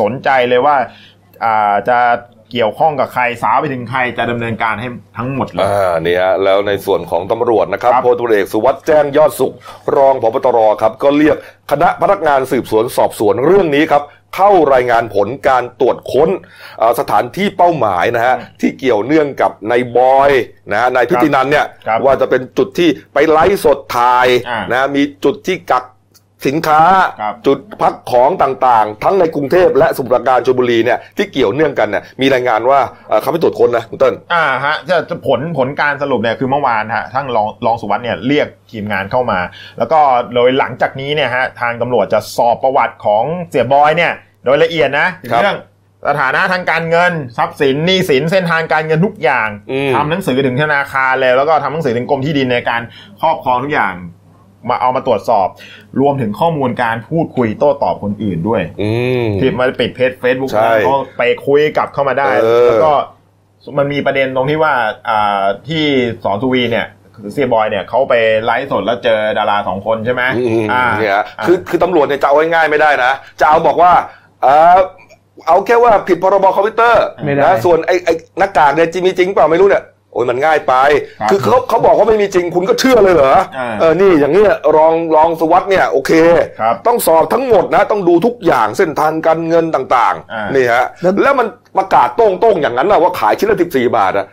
[0.00, 0.76] สนใจเลยว่า
[1.44, 1.98] อ่าจะ
[2.52, 9.52] เกี่ยวข้องกับใครสาวไปถึงใครจะดำเนินการให้ทั้งหมดเลยอ่าเนี่ยแล้วในส่วนของตำรวจนะครับครับพลตำรวจเอกสุวัสด์แจ้งยอดสุข
[9.96, 11.36] รองพบตรครับ ก็เรียก
[11.70, 14.02] คณะพนักงานสืบสวนสอบสวนเรื่องนี้ครับ
[14.34, 16.30] เข้ารายงานผลการตรวจค้น
[16.78, 20.30] เอ่อสถานที่เป้าหมายนะฮะที่เกี่ยวเนื่องกับนายบอย
[20.72, 25.84] นะฮะนายพิตินันเนี่ยครับว่าจะเป็นจุดที่ไปไลฟ์สดถ่ายอ่านนะมีจุดที่กัก
[26.46, 26.80] สินค้า
[27.20, 39.38] ครับจุดพักของต่างๆ ทั้งในกรุงเทพและสมุทรปราการชลบุรีเนี่ยที่เกี่ยวเนื่องกันเนี่ยมีรายงานว่าเอ่อเขาไปตรวจค้นนะคุณเติ้ล อ่าฮะจะจะผลผลการสรุปเนี่ยคือเมื่อวานฮะทั้งรองรองสุวัสด์เนี่ยเรียกทีมงานเข้ามา
[39.78, 40.00] แล้วก็
[40.34, 44.12] โดยหลังจากนี้เนี่ยฮะทางตำรวจจะสอบประวัติของเสียบอยเนี่ย
[44.44, 45.58] โดยละเอียดนะถึงครับเรื่อง
[46.08, 52.82] สถานะทางการเงิน ทรัพย์สินหนี้สินเส้นทางการเงินทุกอย่างอืม ทำหนังสือถึงธนาคารเลยแล้วก็ทำหนังสือถึงกรมที่ดินในการ
[53.20, 53.94] ครอบครองทุกอย่าง
[54.70, 55.48] มาเอามาตรวจสอบ
[56.00, 58.90] รวมถึงข้อมูลการพูดคุยโต้ตอบคนอื่นด้วยอื
[59.24, 62.92] มที่มาปิดเพจเฟซบุ๊กใช่เขาไปคุยกลับเข้ามาได้เออแล้วก็
[63.78, 64.72] มันมีประเด็นตรงที่ว่า
[65.08, 65.82] อ่าที่
[66.24, 73.92] สอนทูวีเนี่ยคือเซียบอยเนี่ยเขาไปไลฟ์สดแล้วเจอดาราสองคนใช่ไหมอืมอ่าเนี่ยฮะาคือคือตำรวจเนี่ยจะเอาง่ายๆไม่ได้นะ จะเอาบอกว่า
[74.42, 74.46] เอ
[74.76, 74.78] อ
[75.46, 80.74] เอาแค่ว่าผิดพรบคอมพิวเตอร์ไม่ได้นะส่วนไอ้ไอ้หน้ากากเนี่ยจริงมีจริงเปล่าไม่รู้เนี่ย โอ้ยมันง่ายไป
[81.20, 86.12] ครับคือเขาเขาบอกว่าไม่มีจริงคุณก็เชื่อเลยเหรออ่าเออนี่อย่างเนี้ยรองรองสุวัสด์เนี่ยโอเค
[86.60, 91.46] ครับต้องสอบทั้งหมดนะ ต้องดูทุกอย่างเส้นทางการเงินต่างอ่าๆนี่ฮะแล้วแล้วมัน
[91.78, 94.32] ประกาศโต้งๆอย่างนั้นนะว่าขายชิ้นละสิบสี่บาทอะเออ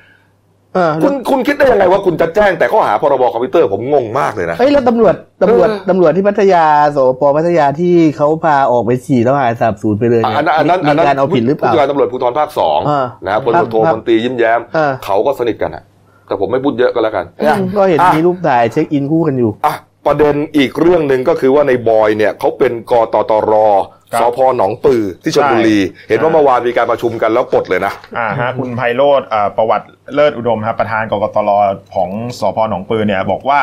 [1.03, 15.83] คุณคุณคิดได้ยังไงว่าคุณจะแจ้งแต่ข้อหาพรบคอมพิวเตอร์ผมงงมากเลยนะเฮ้ยแล้วตำรวจตำรวจเออตำรวจที่พัทยาสปพัทยาที่เขาพาออกไปฉี่แล้วหายสาบสูญไปเลยอะเนี่ยอันนั้นอันนั้นมีการเอาผิดหรือเปล่าผู้การตำรวจภูธรภาคสองอ่านะฮะพลตำรวจโทครับมนตรียิ้มแย้มอ่าเขาก็สนิทกันอะ
[16.27, 31.51] แต่ผมไม่พูดเยอะก็แล้วกันอืมก็เห็นอะมีรูปถ่ายเช็คอินคู่กันอยู่อะประเด็นอีกเรื่องหนึ่งก็คือว่าในบอยเนี่ยเขาเป็นกตตรครับ สพหนองปือที่ชลบุรีใช่เห็นว่าเมื่อวานมีการประชุมกันแล้วปลดเลยนะอ่าฮะคุณไพโรธอ่าประวัติเลิศอุดมครับประธานกกตร
[31.95, 33.59] ของสพหนองปือเนี่ยบอกว่า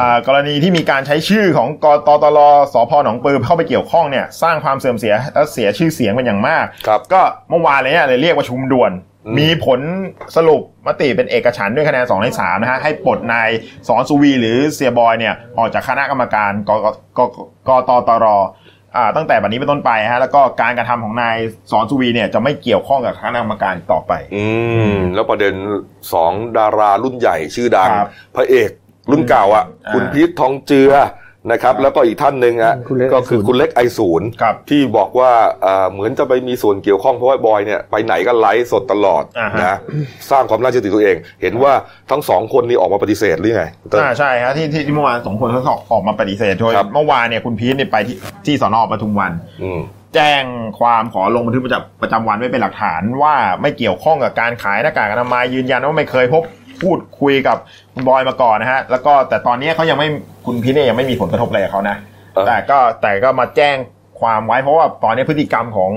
[0.00, 2.38] อ่ากรณีที่มีการใช้ชื่อของกตตร
[2.72, 8.92] สพหนองปือเข้าไปเกี่ยวข้องเนี่ยสร้างความเสื่อมเสียและเสียชื่อเสียงเป็นอย่างมากครับก็เมื่อวานเลยเนี่ยเลยเรียกประชุมด่วน
[9.38, 9.80] มีผล
[10.36, 13.50] สรุปมติเป็นเอกฉันท์ด้วยคะแนน2ใน3นะฮะให้ปลดนาย
[13.88, 16.86] สอนสุวีหรือเสียบอยเนี่ยออกจากคณะกรรมการกก
[17.18, 17.20] ก
[17.68, 18.42] กตตรอ่า
[19.16, 21.36] ตั้งแต่บัดนี้เป็นต้นไปฮะแล้วก็การกระทำของนาย
[21.70, 24.44] สอนสุวีเนี่ยจะไม่เกี่ยวข้องกับคณะกรรมการต่อไป อื
[24.92, 25.54] มแล้วประเด็น
[26.12, 28.70] สองดารารุ่นใหญ่ชื่อดังครับพระเอก
[29.10, 30.92] รุ่นเก่าอะอ่าคุณพีททองเจือ
[31.50, 35.30] นะครับ แล้วก็อีกท่านหนึ่งอะคุณเล็กก็คือคุณเล็กไอศูนย์ครับที่บอกว่า
[35.62, 39.76] เอ่อเหมือนจะไปมีส่วนเกี่ยวข้องเพราะว่าบอยเนี่ยไปไหนก็ไลฟ์สดตลอดอ่าฮะนะ
[40.30, 41.72] สร้างความน่าเชื่อถือตัวเอง เห็นว่า
[42.10, 49.32] ทั้งสองคนนี้ออกมาปฏิเสธหรือไงเติ้ลอ่าใช่ฮะที่ที่ที่เมื่อวานสองคนเขาออกมาปฏิเสธโดยครับเมื่อวานเนี่ยคุณพีทเนี่ยไปที่ที่สอนอปทุมวัน
[49.64, 49.80] อืม
[50.16, 50.44] แจ้ง
[50.80, 56.42] ความขอลงบันทึกประจำประจำวันไว้เป็นหลักฐานว่าไม่เกี่ยวข้องกับการขายหน้ากากอนามัยยืนยันว่าไม่เคยพบ
[56.82, 57.56] พูดคุยกับ
[57.94, 60.08] คุณบอยมาก่อนนะฮะ แล้วก็แต่ตอนนี้เขายังไม่
[60.46, 61.96] คุณพีทเนี่ยยังไม่มีผลกระทบอะไรกับเขานะ
[62.34, 63.76] เออแต่ก็แต่ก็มาแจ้ง
[64.20, 65.90] ความไว้เพราะว่าตอนนี้พฤติกรรมของ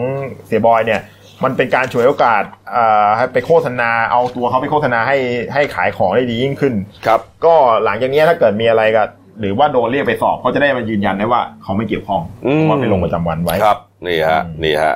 [0.48, 1.02] เสียบอยเนี่ย
[1.44, 5.18] มันเป็นการฉวยโอกาสเอ่อให้ไปโฆษณาเอาตัวเขาไปโฆษณาให้
[5.54, 6.74] ให้ขายของได้ดียิ่งขึ้น
[7.06, 9.08] ครับ ก็หลังจากนี้ถ้าเกิดมีอะไรกับ
[9.40, 14.94] หรือว่าโดนเรียกไปสอบเขาจะได้มายืนยันได้ว่าเขาไม่เกี่ยวข้องอืมเพราะว่าไปลงประจำวันไว้ครับนี่ฮะอืมนี่ฮะ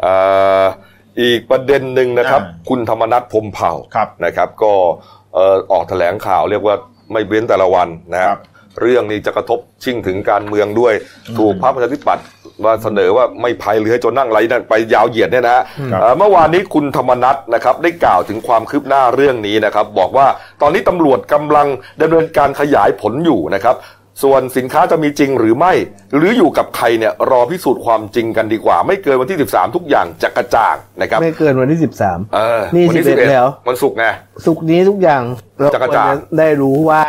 [0.00, 0.14] เอ่
[0.60, 0.62] อ
[1.22, 4.72] อีกประเด็นหนึ่งนะครับอ่าคุณธรรมนัฐพรหมเผ่าครับนะครับ ก็
[5.19, 6.74] เอ่อออกแถลงข่าวเรียกว่า
[7.12, 8.40] ไม่เว้นแต่ละวันนะคครัรับบ
[8.82, 10.94] เรื่องนี้จะกระทบชิ่งถึงการเมืองด้วย
[11.38, 12.24] ถูกพรรคประชาธิปัตย์
[12.64, 20.26] มาเสนอว่าไม่ภัยหรือให้จนนั่งไรนั่นไปยาวเหยียดเนี่ยนะฮะครับเอ่อเมื่อวานนี้คุณธรรมนัฐนะครับได้กล่าวถึงความคืบหน้าเรื่องนี้นะครับ บอกว่า
[20.62, 21.66] ตอนนี้ตำรวจกำลัง
[22.00, 23.74] ดำเนินการขยายผลอยู่นะครับ
[24.22, 25.72] ส่วนสินค้าจะมีจริงหรือไม่
[26.16, 34.04] หรืออยู่กับใครเนี่ยรอพิสูจน์ความจริงกันดีกว่า ไม่เกินวันที่ 13 ทุกอย่างจะกระจ่างนะครับไม่เกินวันที่สิบสามเออนี่วัที่11แล้ววันศุกร์ไง
[34.46, 35.22] สุกร์นี้ทุกอย่าง
[35.58, 37.00] เราจะกระจ่างควได้รู้ว่า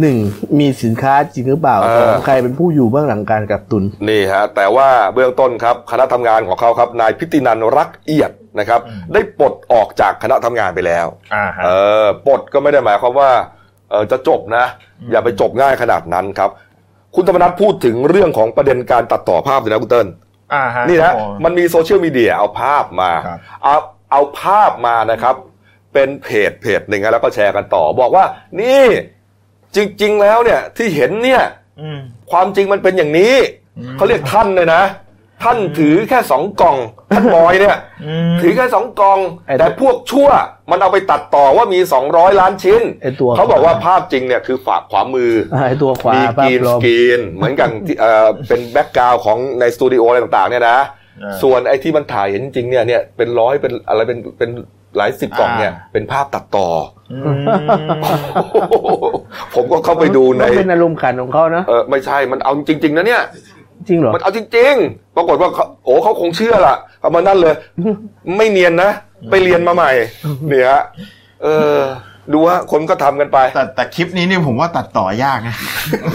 [0.00, 0.18] หนึ่ง
[0.58, 8.80] มีสินค้าจริงหรือเปล่าเออสองใครเป็นผู้อยู่เบื้องหลังการกักตุนนี่ฮะแต่ว่าเบื้องต้นครับคณะทำงานของเขาครับนายพิตินันรักเอียดนะครับ
[9.12, 11.70] ได้ปลดออกจากคณะทำงานไปแล้วอ่าฮะเอ
[12.02, 13.57] อปลดก็ไม่ได้หมายความว่าเออ
[14.12, 14.64] จะจบนะ
[15.10, 16.50] อย่าไปจบง่ายขนาดนั้นครับ
[17.14, 20.08] คุณธรรมนัฐพูดถึงเรื่องของประเด็นการตัดต่อภาพเลยนะคุณเติ้ล
[20.54, 23.76] อ่าฮะนี่ครันะบผมมันมีโซเชียลมีเดียเอาภาพมาครับเอา
[24.10, 25.34] เอาภาพมานะครับ
[25.92, 28.24] เป็นเพจเพจหนึ่งนะแล้วก็แชร์กันต่อ บอกว่า
[28.60, 28.84] นี่
[29.76, 31.42] จริง ๆ แล้วเนี่ยที่เห็นเนี่ย
[31.80, 33.34] อืมความจริงมันเป็นอย่างนี้
[33.78, 34.82] อืมเขาเรียกท่านเลยนะ
[35.42, 36.76] ท่านถือแค่สองกล่อง
[37.10, 40.28] ท่านบอยเนี่ยอืมถือแค่สองกล่องไอ้แต่พวกชั่ว
[40.70, 41.78] มันเอาไปตัดต่อว่ามี
[42.10, 50.78] 200ล้านชิ้นไอ้ตัวเขาบอกว่าภาพจริงเนี่ยคือฝากขวามืออ่าไอตัวขวามีภากพรีนปลสอมกรีนเหมือนกันที่เอ่อเป็นแบ็กกราวของในสตูดิโออะไรต่างๆเนี่ยนะ
[51.22, 54.50] อ่าส่วนไอ้ที่มันถ่ายเห็นจริงๆเนี่ยเนี่ยเป็นร้อยเป็นอะไรเป็นเป็น
[54.96, 56.68] หลายสิบกล่องเนี่ยอ่าเป็นภาพตัดต่อ
[57.12, 57.44] อืม
[59.54, 63.22] ผมก็เข้าไปดูในมันเป็นอารมณ์ขันของเขานะเออไม่ใช่มันเอาจริง ๆนะเนี่ย
[63.88, 67.54] จริงเหรอ มันเอาจริงๆ ปรากฏว่าเขาโอ้เขาคงเชื่อล่ะเอามานั่นเลย
[68.36, 68.90] ไม่เนียนนะ
[69.30, 69.90] ไปเรียนมาใหม่
[70.48, 70.82] เนี่ยฮะ
[71.42, 71.76] เออ
[72.32, 75.56] ดูฮะคนก็ทำกันไป แต่แต่คลิปนี้เนี่ยผมว่าตัดต่อยากนะ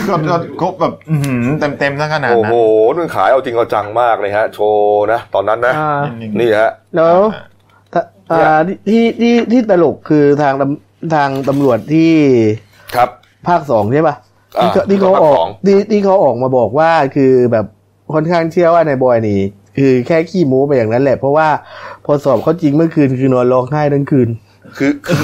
[0.10, 0.94] ก็ก็ก็แบบ
[1.60, 2.56] เต็มเต็มๆซะขนาดโอ้นั้โห
[2.90, 6.02] นนึงขายเอาจริงเอาจังมากเลยฮะ โชว์นะ ตอนนั้นนะอ่า
[6.40, 7.20] นี่ฮะ แล้ว
[7.94, 12.12] ถ้าอ่าที่ที่ที่ตลกคือทางตำทางตำรวจที่
[12.96, 13.10] ครับ
[13.48, 14.16] ภาคสองใช่ปะ
[14.60, 17.66] อ่าที่เขาที่เขาภาคออกสองที่ที่เขาออกมาบอกว่าคือแบบ
[18.14, 19.40] ค่อนข้างเชื่อว่านายบอยนี่
[19.78, 21.48] คือแค่ขี้โม้ไปอย่างนั้นแหละเพราะว่า
[22.06, 24.30] พอสอบเขาจริงเมื่อคืนคือนอนร้องไห้ทั้งคืน
[24.78, 25.20] คือคือ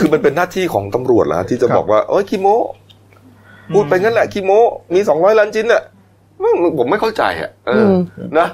[0.00, 2.48] คือมันเป็นหน้าที่ของตำรวจเหรอฮะที่จะครับบอกว่าเอ้ยคีโม
[3.74, 4.50] พูดไปงั้นแหละคีโม
[4.94, 5.82] มีสองร้อยล้านชิ้นน่ะ
[6.42, 7.96] มันผมไม่เข้าใจอะเอออม
[8.38, 8.48] นะ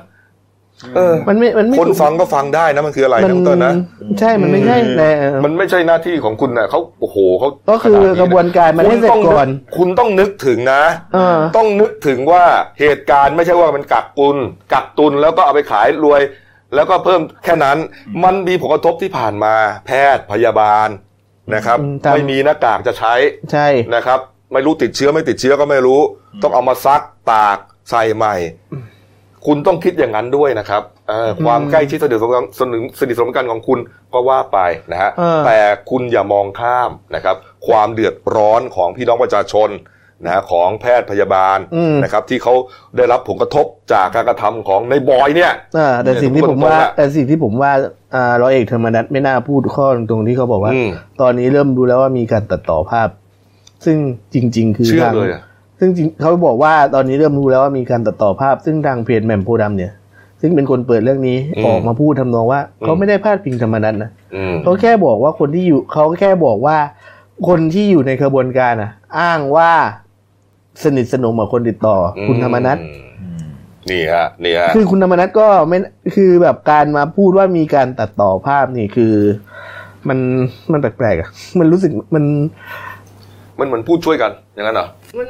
[0.96, 3.72] เออ มันไม่มันไม่คนถูกฟังก็ฟังได้นะมันคืออะไรนะคุณเต้นนะ
[4.20, 5.08] ใช่มันไม่ใช่แต่
[5.44, 10.82] มันไม่ใช่หน้าที่ของคุณนะเขาโอ้โหเขาก็คือขนาดกระบวนการมันให้เสร็จก่อนคุณต้องนึกถึงนะ
[11.14, 12.44] เออต้องนึกถึงว่า
[12.80, 14.36] เหตุการณ์ไม่ใช่ว่ามันกักตุน
[14.72, 16.22] กักตุนแล้วก็เอาไปขายรวย
[16.74, 17.78] แล้วก็เพิ่มแค่นั้น
[18.24, 19.54] มันมีผลกระทบที่ผ่านมา
[19.86, 20.88] แพทย์พยาบาล
[21.54, 23.14] นะครับอืมตามไม่มีหน้ากากจะใช้
[23.52, 24.20] ใช่นะครับ
[24.52, 26.00] ไม่รู้ติดเชื้อไม่ติดเชื้อก็ไม่รู้
[26.42, 27.58] ต้องเอามาซักตาก
[27.90, 28.34] ใส่ใหม่
[29.46, 33.78] คุณต้องคิดอย่างนั้นด้วยนะครับเอ่อความใกล้ชิดสนิทสนมกันสนิทสนิทสนมกันของคุณ
[34.12, 34.58] ก็ว่าไป
[34.92, 35.58] นะฮะเออแต่
[35.90, 39.70] คุณอย่ามองข้ามนะครับ ความเดือดร้อนของพี่น้องประชาชน
[40.24, 42.54] นะฮะของแพทย์พยาบาลอืมนะครับ ที่เขา
[42.96, 47.72] ได้รับผลกระทบจากการกระทำของในบอยเนี่ยอ่าแต่สิ่งที่ผมว่าเนี่ยแต่สิ่งที่ผมว่า
[48.14, 50.88] อ่าร้อยเอกธรรมนัฐไม่น่าพูดข้อตรงที่เขาบอกว่าอืม
[51.20, 53.08] ตอนนี้เริ่มดูแล้วว่ามีการตัดต่อภาพ
[53.84, 53.96] ซึ่ง
[54.34, 55.42] จริง ๆ คือเชื่อทางเลยอะ
[55.78, 59.92] ซึ่งจริงเขาบอกว่าตอนนี้เริ่มรู้แล้วว่ามีการตัดต่อภาพ ซึ่งทางเพจแหม่มโพธิ์ดำเนี่ย
[60.40, 66.76] ซึ่งเป็นคนเปิดเรื่องนี้อืมออกมาพูดทำนองว่าอืมเขาไม่ได้พาดพิงธรรมนัฐนะอืมเขาแค่บอกว่าคนที่อยู่เขาแค่บอกว่า
[67.48, 69.72] คนที่อยู่ในกระบวนการอะ อ้างว่า
[70.84, 73.06] สนิทสนมกับคนติดต่ออคุณธรรมนัฐอืม
[73.90, 75.78] นี่ฮะนี่ฮะคือคุณธรรมนัฐก็ไม่
[76.16, 79.14] คือแบบการมาพูดว่ามีการตัดต่อภาพนี่คือ
[80.08, 80.18] มัน
[80.72, 82.24] มันแปลกๆอะ มันรู้สึกมัน
[83.60, 84.86] มันเหมือนพูดช่วยกันอย่างนั้นเหรอ
[85.18, 85.28] มัน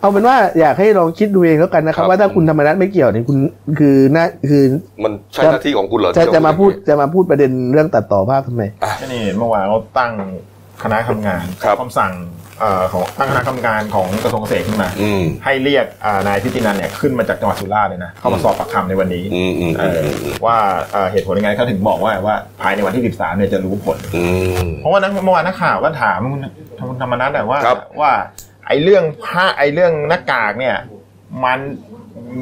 [0.00, 3.38] เอาเป็นว่าอยากให้ลองคิดดูเองแล้วกันนะครัครับบว่าถ้าคุณธรรมนัฐไม่เกี่ยวเนี่ยคุณ
[3.78, 4.64] คือน่าคือ
[5.04, 8.62] มันใช่หน้าที่ของคุณเหรอจะที่จะมาพูดจะมาพูดประเด็นเรื่องตัดต่อภาพทำไม
[9.00, 10.12] ก็นี่เมื่อวานเขาตั้ง
[10.82, 12.39] คณะทำงานครับคำสั่งเอ่อ
[12.92, 20.00] ของตั้งคณะทำงานของกระทรวงเกษตรขึ้นมาอืมให้เรียกอ่านายพิตินันเนี่ยขึ้นมาจากจังหวัดสุราษฎร์เลยนะเข้ามาสอบปากคำในวันนี้อืมอืมเออ
[20.46, 20.56] ว่า
[20.92, 24.24] เอ่อเหตุผลยังไงเขาถึงบอกว่าว่าภายในวันที่ 13เนี่ยจะรู้ผลอื
[24.66, 26.40] มเพราะว่านักเมื่อวานนักข่าวก็ถามคุณ
[26.90, 28.12] คุณธรรมนัฐอะว่าครับว่า
[28.66, 30.76] ไอ้เรื่องผ้าไอ้เรื่องหน้ากากเนี่ย
[31.44, 31.60] มัน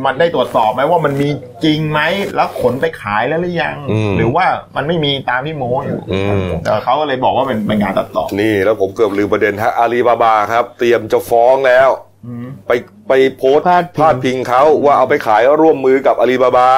[0.07, 1.29] มันได้ตรวจสอบไหมว่ามันมี
[1.65, 2.01] จริงไหม
[2.35, 11.89] แล้วขนไปขายแล้วหรือยังอืมหรือว่ามันไม่มีตามที่โม้อยู่อืมแต่เขาก็เลยบอกว่าเป็นเป็นงานตัดต่อนี่แล้วผมเกือบลืมประเด็นฮะอาลีบาบาครับ เตรียมจะฟ้องแล้ว
[12.27, 12.73] อืมไป
[13.09, 16.71] ไปโพสต์พาดพิงพาดพิงเขาว่าเอาไปขายร่วมมือกับอาลีบาบา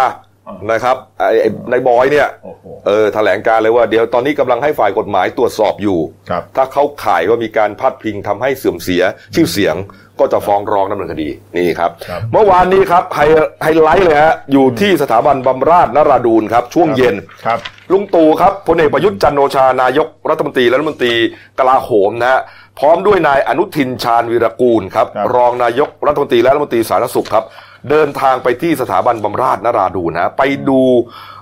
[0.48, 5.98] อ่านนะครับไอ้ไอ้ในบอยเนี่ยโอ้โหเออแถลงการเลยว่าเดี๋ยวตอนนี้กำลังให้ฝ่ายกฎหมายตรวจสอบอยู่
[6.30, 9.02] ครับถ้าเขาข่ายว่ามีการพัดพิงทำให้เสื่อมเสีย
[9.34, 9.76] ชื่อเสียง
[10.20, 13.20] ก็จะฟ้องร้องดำเนินคดีนี่ครับครับ เมื่อวานนี้ครับไฮ
[13.62, 17.14] ไฮไลท์เลยฮะอยู่ที่สถาบันบำราศนราดูนครับ ช่วงเย็น
[17.46, 17.58] ครับ
[17.92, 21.14] ลุงตู่ครับพลเอกประยุทธ์จันทร์โอชานายกรัฐมนตรีและรัฐมนตรี
[21.58, 22.40] กลาโหมนะฮะ
[22.78, 27.44] พร้อมด้วยนายอนุทินชาญวีรกูลครับครับรองนายกรัฐมนตรีและรัฐมนตรีสาธารณสุขครับ
[27.90, 30.80] เดินทางไปที่สถาบันบำราศนราดูนนะฮะไปดู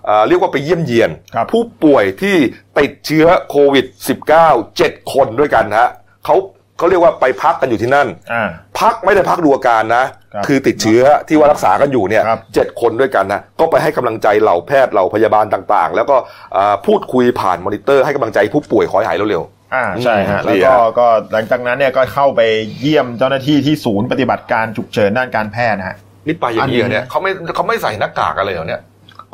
[0.04, 2.36] เอ่อเรียกว่าไปเยี่ยมเยียนครับผู้ป่วยที่
[2.78, 3.86] ติดเชื้อโควิด
[4.28, 5.90] -19 7 คนด้วยกันนะฮะ
[6.24, 6.36] เขา
[6.78, 8.48] เขาเรียกว่าไปพักกันอยู่ที่นั่น อ่า
[8.80, 16.16] พักไม่ได้พักดูอาการนะ ครับคือติดเชื้อที่ว่ารักษากันอยู่เนี่ยครับ เจ็ดคนด้วยกันนะก็ไปให้กำลังใจเหล่าแพทย์เหล่าพยาบาลต่างๆ แล้วก็
[16.56, 22.40] อ่าพูดคุยผ่านมอนิเตอร์ให้กำลังใจผู้ป่วยขอให้หายเร็ว อ่าใช่ฮะอืมแล้วดีก็ฮะ ก็หลังจากนั้นเนี่ยก็เข้าไป
[22.80, 28.80] เยี่ยมเจ้าหน้าที่ที่ศูนย์ปฏิบัติการฉุกเฉินด้านการแพทย์นะฮะ ๆนี่ไปอย่างนี้เหรอเนี่ยเขาไม่เขาไม่ใส่หน้ากากอะไรเหรอเนี่ย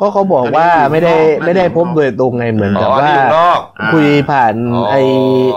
[0.01, 4.95] ก็เขาบอกว่าอันนี้ไม่ได้อยู่นอกไม่ได้พบโดยตรงไงเหมือนอ๋กับออันว่านี้อยู่นอกอ่าคุยผ่านอ๋อไอ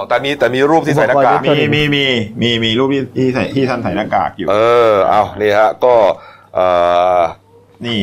[0.09, 2.05] แต่มีแต่มีรูปที่ใส่หน้ากากอุปกรณ์มีมีมี
[2.43, 4.57] มีมีรูปที่ที่ใส่ที่ท่านใส่หน้ากากอยู่ เอ
[4.91, 5.95] อเอานี่ฮะก็
[6.55, 6.67] เอ่
[7.17, 7.19] อ
[7.87, 8.01] นี่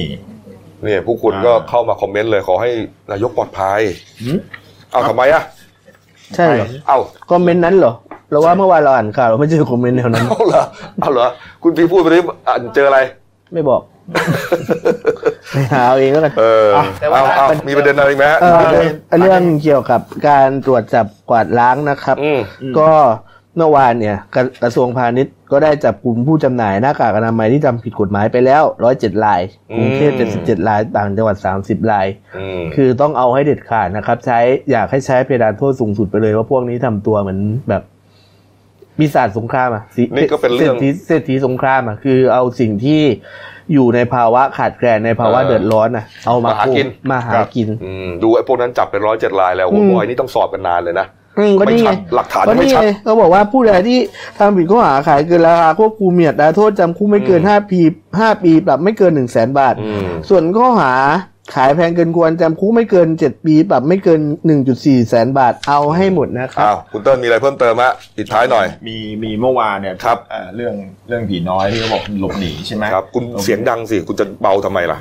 [0.84, 2.70] เนี่ยผู้คุณอ่าก็เข้ามาคอมเมนต์เลยขอให้
[3.12, 3.82] นายกปลอดภัย
[4.22, 4.38] หืม
[4.92, 5.44] เอาทำไมอะ
[6.36, 6.98] ใช่เหรอเอา
[7.32, 7.94] คอมเมนต์นั้นเหรอ
[8.32, 10.64] เราว่าเมื่อวานเราอ่านข่าวเราไม่เจอคอมเมนต์แนวนั้นเอาเหรอ
[11.00, 11.28] เอาเหรอ
[11.64, 13.00] คุณพี่พูดไปดิอ่านเจออะไร
[13.54, 13.82] ไม่บอก
[15.52, 16.68] ไปหาเอาเองแล้วกันเออ
[17.00, 22.40] แต่ว่าเอาเอามีประเด็นอะไรอีกไหมฮะเออเรื่องเกี่ยวกับการตรวจจับกวาดล้างนะครับอืม
[22.80, 22.90] ก็
[23.58, 29.42] เมื่อวานเนี่ยกระกระทรวงพาณิชย์ก็ได้จับกลุ่มผู้จำหน่ายหน้ากากอนามัยที่ทำผิดกฎหมายไปแล้วร้อยเจ็ดราย
[29.76, 34.40] กรุงเทพอืเจ็ดมสิบเจ็ดรายต่างจังหวัดสามสิบรายอืมคือต้องเอาให้เด็ดขาดนะครับ ใช้
[34.72, 37.40] อยากให้ใช้เพดานโทษสูงสุดไปเลยว่าพวกนี้ทำตัวเหมือน
[37.70, 37.84] แบบ
[39.00, 43.02] มีศาสตร์สงครามอะสินี่ก็เป็นเรื่องศษฐีเศรษฐีสงครามอะคือเอาสิ่งที่
[43.74, 51.08] อยู่ในภาวะขาดแคลนในภาวะเออเดือดร้อนอะเอามามาหากินมาหากินอืมดูไอ้พวกนั้นจับเป็นร้อยเจ็ดรายแล้วโอ้อืโหมไอ้นี่ต้องสอบกันนานเลยนะ
[51.40, 54.00] อืมก็นี่ไงไม่ชัดหลักฐานก็ไม่นี่ชัดไงก็บอกว่าผู้ใดที่
[54.40, 57.80] ทำผิดข้อหาขายเกินราคาควบคุมมีอัตราโทษจำคุกไม่เกินอืมห้าปี
[58.20, 60.94] ห้าปีปรับไม่เกินหนึ่งแสนบาทอืมส่วนข้อหา
[61.54, 70.74] ขายแพงเกินควรจำคุกไม่เกินเจ็ดปีปรับไม่เกินหนึ่งจุดสี่แสนบาทเอาให้หมดนะครับอ้าวคุณเติ้ลมีอะไรเพิ่มเติมฮะปิดท้ายหน่อย มีมีเมื่อวานเนี่ยครับเอ่อเรื่อง
[71.08, 75.00] เรื่องผีน้อยที่เขาบอกหลบหนีใช่ไหมครับคุณเสียงดังสิคุณจะเบาทำไมล่ะ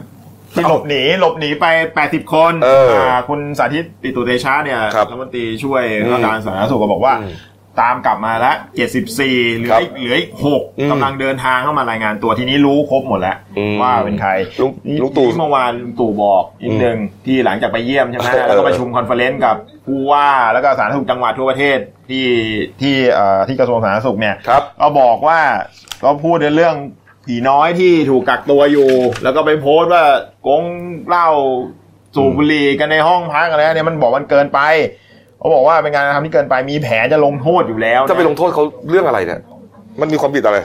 [0.54, 1.66] ที่หลบหนีหลบหนีไป
[2.00, 7.32] 80 คนเอออ่าคุณสาธิตปิตุเตชะเนี่ยครับรัฐมนตรีช่วยอืมว่าการสาธารณสุขก็บอกว่าอืม
[7.80, 8.56] ตามกลับมาแล้ว
[9.04, 19.56] 74เหลืครัอบอีกเหลืออีกหกอืมกำลังเดินทางเข้ามารายงานตัวทีนี้รู้ครบหมดแล้วอืมว่าเป็นใครลุงนี่ลุงตู่ที่เมื่อวานลุงตู่บอกอีกหนึ่งที่หลังจากไปเยี่ยมใช่ไหมเออแล้วก็ประชุมคอนเฟอเรนซ์กับ
[19.86, 21.78] ผู้ว่าแล้วก็สาธารณสุขจังหวัดทั่วประเทศ
[22.10, 22.26] ที่
[22.80, 25.40] ที่เอ่อที่กระทรวงสาธารณสุขเนี่ยครับก็บอกว่า
[26.02, 26.76] ก็พูดในเรื่อง
[27.26, 28.90] ผีน้อยที่ถูกกักตัวอยู่
[29.22, 30.04] แล้วก็ไปโพสต์ว่า
[30.46, 30.62] กง
[31.08, 31.28] เหล้า
[32.16, 34.60] สูบบุหรี่กันในห้องพักอะไรเนี่ยมันบอกมันเกินไป
[35.44, 39.40] เขาบอกว่าเป็นการกระทำที่เกินไปมีแผนจะลงโทษอยู่แล้วจะไปลงโทษเขาเรื่องอะไรเนี่ย
[40.00, 40.58] มันมีความผิดอะไร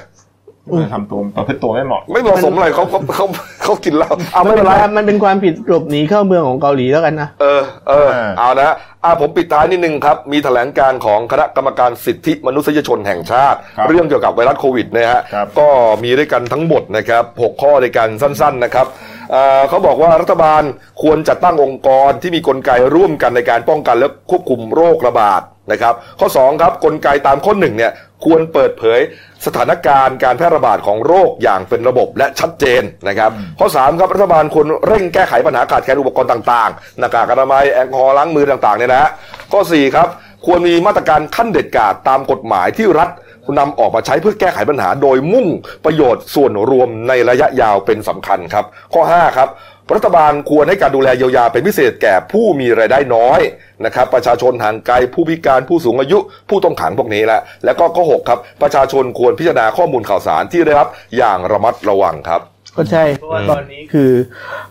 [0.94, 3.26] ทำตัวประพฤติตัวไม่เหมาะไม่เหมาะสมอะไรเขาเขาเขา
[3.64, 15.68] เขากินเหล้าเอามันไม่เป็เป็นนไรความมันเป็นความผิดหลบหนีเข้าเมืองของเกาหลีแล้วกันนะเออเออเอานะอ่าผมปิดท้ายนิดนึงครับ มีแถลงการของคณะกรรมการสิทธิมนุษยชนแห่งชาติครับเรื่องเกี่ยวกับไวรัสโควิดนะฮะครับก็
[16.04, 18.86] มีด้วยกันทั้งหมดนะครับหกข้อด้วยกันสั้น ๆนะครับ
[19.32, 20.64] เอ่อเขาบอกว่ารัฐบาล
[21.02, 27.92] ควรจัดตั้งองค์กรที่มีกลไกร่วมกันในการป้องกันและควบคุมโรคระบาดนะครับ ข้อสองครับกลไกตามข้อหนึ่งเนี่ย
[28.26, 29.00] ควรเปิดเผย
[29.46, 39.10] สถานการณ์การแพร่ระบาดของโรคอย่างเป็นระบบและชัดเจนนะครับ ข้อสามครับรัฐบาลควรเร่งแก้ไขปัญหาขาดแคลนอุปกรณ์ต่างๆหน้ากากอนามัยแอลกอฮอล์ล้างมือต่างๆเนี่ยนะฮะ
[39.52, 40.08] ข้อสี่ครับ
[40.46, 43.10] ควรมีมาตรการขั้นเด็ดขาดตามกฎหมายที่รัฐ
[43.58, 45.48] นำออกมาใช้เพื่อแก้ไขปัญหา โดยมุ่ง
[45.86, 49.50] ประโยชน์ส่วนรวมในระยะยาวเป็นสำคัญครับ ข้อห้าครับ
[49.96, 53.40] รัฐบาลควรให้การดูแลเยียวยาเป็นพิเศษแก่ผู้มีรายได้น้อย
[53.86, 56.18] นะครับประชาชนห่างไกลผู้พิการผู้สูงอายุ
[56.50, 62.42] ผู้ต้องขังพวกนี้แหละแล้วก็ข้อหกครับประชาชนควรพิจารณาข้อมูลข่าวสารที่ได้รับอย่างระมัดระวังครับ
[62.78, 64.12] ก็ใช่เพราะว่าตอนนี้คือ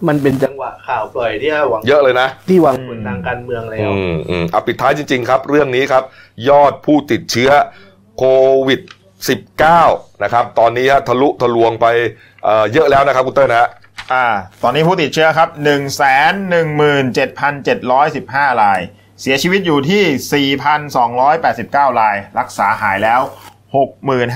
[0.08, 6.02] มันเป็นจังหวะข่าวปล่อยที่หวังเยอะเลยนะ ที่หวังผลทางการเมืองแล้ว อืมอืมอะปิดท้ายจริง ๆ ครับ เรื่องนี้ครับ
[6.48, 7.50] ยอดผู้ติดเชื้อ
[8.18, 8.24] โค
[8.66, 8.80] วิด
[9.56, 11.86] 19 นะครับ ตอนนี้ฮะทะลุทะลวงไป
[12.44, 13.68] เอ่อเยอะแล้วนะครับคุณเต้ยนะฮะ
[14.12, 14.26] อ่า
[14.62, 18.80] ตอนนี้ผู้ติดเชื้อครับ1นึ่งแสนหนึ่งหมื่นเจ็ดพันเจ็ดร้อยสิบห้าราย
[19.20, 20.52] เสียชีวิตอยู่ที่
[21.28, 23.20] 4,289 ราย รักษาหายแล้ว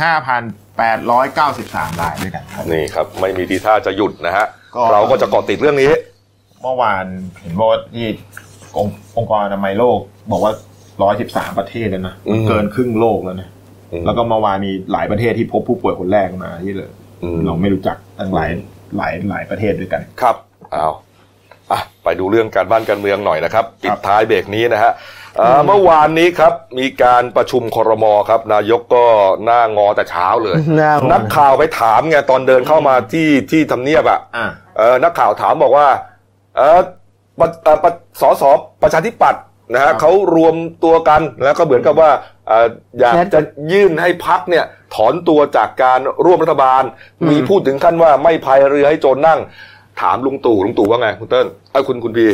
[0.02, 5.90] 65,893 รายด้วยกันครับนี่ครับ ไม่มีทีท่าจะหยุดนะฮะก็เราก็จะเกาะติดเรื่องนี้
[6.62, 7.04] เมื่อวาน
[7.40, 8.06] เห็นบอกว่าที่
[8.76, 9.98] องค์องค์กรอนามัยโลก
[10.30, 10.52] บอกว่า
[11.48, 13.61] 113 ประเทศแล้วนะอืมเกินครึ่งโลกแล้วนะอืม
[14.06, 16.90] แล้วก็เมื่อวานมีหลายประเทศที่พบผู้ป่วยคนแรกมาที่เลย
[17.22, 18.50] อืมเราไม่รู้จักตั้งหลาย
[18.96, 20.36] หลายหลายประเทศด้วยกัน ครับ
[20.74, 20.94] อ้าว
[22.04, 24.92] ไปดูเรื่องการบ้านการเมืองหน่อยนะครับปิครัดบท้ายเบรกนี้นะฮะ
[25.36, 29.04] เอ่อเมื่อวานนี้ครับมีการประชุมครมครับ นายกก็
[29.44, 34.46] หน้างอแต่เช้าเลยหน้างอนักข่าวไปถามไงตอนเดินเข้ามาที่ที่ทำเนียบอะอ่า
[34.78, 35.86] เออนักข่าวถามบอกว่า
[36.56, 36.80] เออ
[37.38, 38.44] ปะเอ่อปะสส
[38.82, 39.42] ประชาธิปัตย์
[39.74, 40.54] นะครัฮะบเขารวม
[40.84, 42.10] ตัวกันแล้วก็เหมือนกับว่า
[42.48, 42.66] เอ่อ
[43.00, 43.40] อยากจะ
[43.72, 46.82] ยื่นให้พักเนี่ยถอนตัวจากการร่วมรัฐบาล
[47.30, 49.40] มีพูดถึงขั้นว่าไม่พายเรือให้โจรนั่ง
[50.00, 52.26] ถามลุงตู่ลุงตู่ว่าไงคุณเติ้ลไอ้ยคุณคุณพี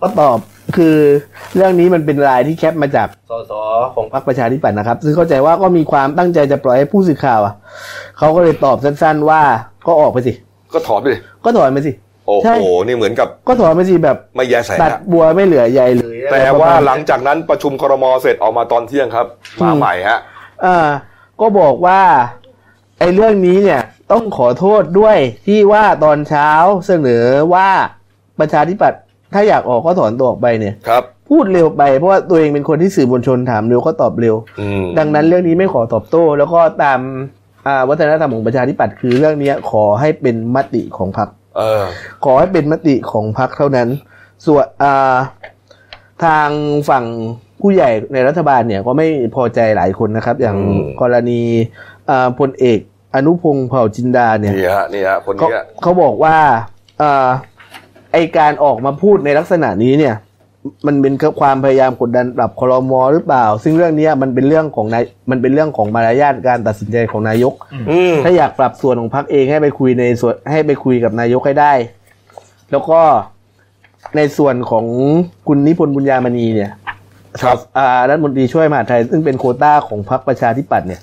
[0.00, 0.38] ก็ตอบ
[0.76, 0.96] คือ
[1.56, 3.52] เรื่องนี้มันเป็นรายที่แคปมาจากสส
[3.94, 7.54] ของพรรคประชาธิปัตย์นะครับ ซึ่งเข้าใจว่าก็มีความตั้งใจจะปล่อยให้ผู้สื่อข่าวอะ
[8.18, 9.42] เขาก็เลยตอบสั้นๆว่า
[9.86, 10.32] ก็ออกไปสิ
[10.74, 11.92] ก็ถอนไปเลยก็ถอนไปสิ
[12.26, 19.26] โอ้ใช่โห นี่เหมือนกับก็ถอนไปสิแบบไม่แยแสตัดอะบัวไม่เหลือใยเลยแต่ว่าอะไรประมณหลังจากนั้นประชุมครมเสร็จออกมาตอนเที่ยงครับ
[19.62, 20.18] มาใหม่ฮะ
[20.64, 20.78] อ่า
[21.40, 22.00] ก็บอกว่า
[22.98, 23.82] ไอ้เรื่องนี้เนี่ย
[24.12, 26.48] ต้องขอโทษด้วยที่ว่าตอนเช้า
[26.86, 27.68] เสนอว่า
[28.40, 29.00] ประชาธิปัตย์
[29.32, 37.00] ถ้าอยากออกก็ถอนตัวออกไปเนี่ยครับพูดเร็วไปเพราะว่าตัวเองเป็นคนที่สื่อมวลชนถามเร็วก็ตอบเร็วอืมดังนั้นเรื่องนี้ไม่ขอตอบโต้ แล้วก็ตาม
[37.66, 41.82] อ่าวัฒนธรรมของประชาธิปัตย์คือเรื่องนี้ขอให้เป็นมติของพรรค เออ
[42.24, 43.88] ขอให้เป็นมติของพรรคเท่านั้น
[44.46, 45.16] ส่วนอ่า
[46.24, 46.48] ทาง
[46.88, 47.04] ฝั่ง
[47.60, 51.40] ผู้ใหญ่ในรัฐบาลเนี่ยก็ไม่พอใจหลายคนนะครับ อย่างอืม กรณี
[52.10, 52.80] อ่าพลเอก
[53.14, 56.36] อนุพงศ์เผ่าจินดาเนี่ย นี่ฮะนี่ฮะคนเขานี้ฮะเขาบอกว่า
[57.02, 57.28] อ่า
[58.12, 60.14] ไอการออกมาพูดในลักษณะนี้เนี่ย
[60.86, 67.54] มันเป็นความพยายามกดดันปรับคลมหรือเปล่า ซึ่งเรื่องเนี้ยมันเป็นเรื่องของนายมันเป็นเรื่องของมารยาทการตัดสินใจของนายก
[67.90, 71.72] อืมถ้าอยากปรับส่วนของพรรคเองให้ไปคุยในส่วนให้ไปคุยกับนายกให้ได้
[72.70, 73.00] แล้วก็
[74.16, 74.84] ในส่วนของ
[75.48, 76.70] คุณนิพนธ์บุญญามณีเนี่ย
[77.42, 81.00] ครับ อ่ารัฐมนตรีช่วยมหาดไทยซึ่งเป็นโควต้าของพรรคประชาธิปัตย์เนี่ย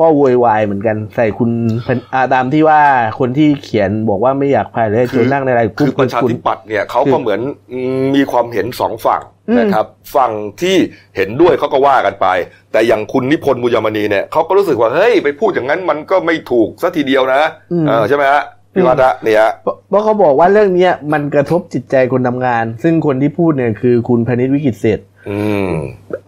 [0.00, 1.50] ก็โวยวายเหมือนกันใส่คุณ
[1.86, 2.80] เป็นอาตามที่ว่า
[3.18, 7.40] คนที่เขียนบอกว่าไม่อยากพายเลยให้คือโจรนั่งในอะไรคือประชาคุณธิปัตย์เนี่ยเขาคืก็อเหมือน
[7.72, 10.76] อืมมีความเห็นสองฝั่งอืมนะครับฝั่งที่
[11.16, 12.26] เห็นด้วยเขาก็ว่ากันไป
[12.72, 17.42] แต่อย่างคุณนิพนธ์บุญยมณีเนี่ยเขาก็รู้สึกว่าเฮ้ยไปพูดอย่างนั้นมันก็ไม่ถูกซะทีเดียวนะ
[17.88, 18.42] เออใช่ไหมฮะ
[18.74, 25.68] พี่วัฒน์เนี่ยฮะเพราะเพราะเขาบอกว่าเรื่องเนี้ยมันกระทบจิตใจคนทำงาน ซึ่งคนที่พูดเนี่ยคือคุณพนิษฐ์วิกิตเศรษฐ์ อืม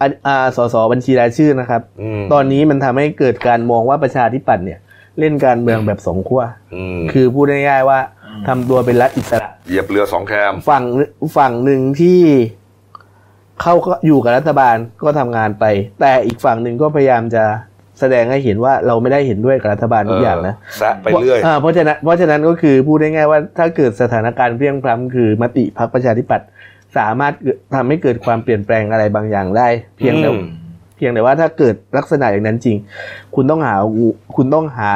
[0.01, 4.79] อ่าอ่าสสบัญชีรายชื่อนะครับอืมตอนนี้มันทำให้เกิดการมองว่าประชาธิปัตย์เนี่ย
[5.19, 6.43] เล่นการเมืองแบบสองขั้ว
[6.75, 7.99] อืมคือพูดง่ายๆว่า
[8.49, 10.85] ทำตัวเป็นรัฐอิสระเหยียบเรือสองแคมฝั่ง
[11.37, 12.21] ฝั่งหนึ่งที่
[13.63, 15.65] เข้าก็อยู่กับรัฐบาลก็ทำงานไป
[16.01, 17.45] แต่อีกฝั่งหนึ่งก็พยายามจะ
[18.01, 26.49] แสดงให้เห็นว่าเราไม่ได้เห็นด้วยกับรัฐบาลทุกอย่างนะแซะไปเรื่อยาเพราะฉะนั้นเพราะฉะนั้นก็คือพูดง่ายๆว่าถ้าเกิดสถานการณ์เพลียงพล้ำคือมติพรรคประชาธิปัตย์
[26.99, 30.47] สามารถเกิดทำให้เกิดความเปลี่ยนแปลงอะไรบางอย่างได้ เพียงแต่อืม
[30.97, 32.77] เพียงแต่ว่าถ้าเกิดลักษณะอย่างนั้นจริง
[33.35, 34.95] คุณต้องหางูคุณต้องหา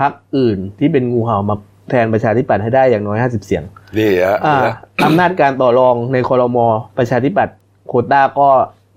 [0.00, 1.56] พรรคอื่นที่เป็นงูเห่ามา
[1.90, 3.62] แทนประชาธิปัตย์ให้ได้อย่างน้อยห้าสิบเสียง
[3.98, 6.66] นี่ฮะอ่านี่ฮะอำนาจการต่อรองในคอรมอ
[6.98, 7.56] ประชาธิปัตย์
[7.88, 8.48] โควต้าก็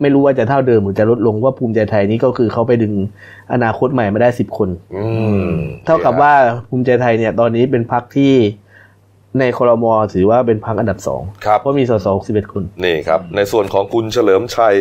[0.01, 2.93] ไม่รู้ว่าจะเท่าเดิมหรือจะลดลงว่าภูมิใจไทยนี่ก็คือเขาไปดึง
[3.53, 5.05] อนาคตใหม่มาได้สิบคนอื
[5.45, 5.49] ม
[5.85, 6.33] เท่ากับว่า
[6.69, 8.33] ภูมิใจไทยเนี่ย ตอนนี้เป็นพรรคที่
[9.39, 14.75] ในคอรมอถือว่าเป็นพรรคอันดับสองครับเพราะมีสสสิบเอ็ดคนนี่ครับในส่วนของคุณเฉลิมชัย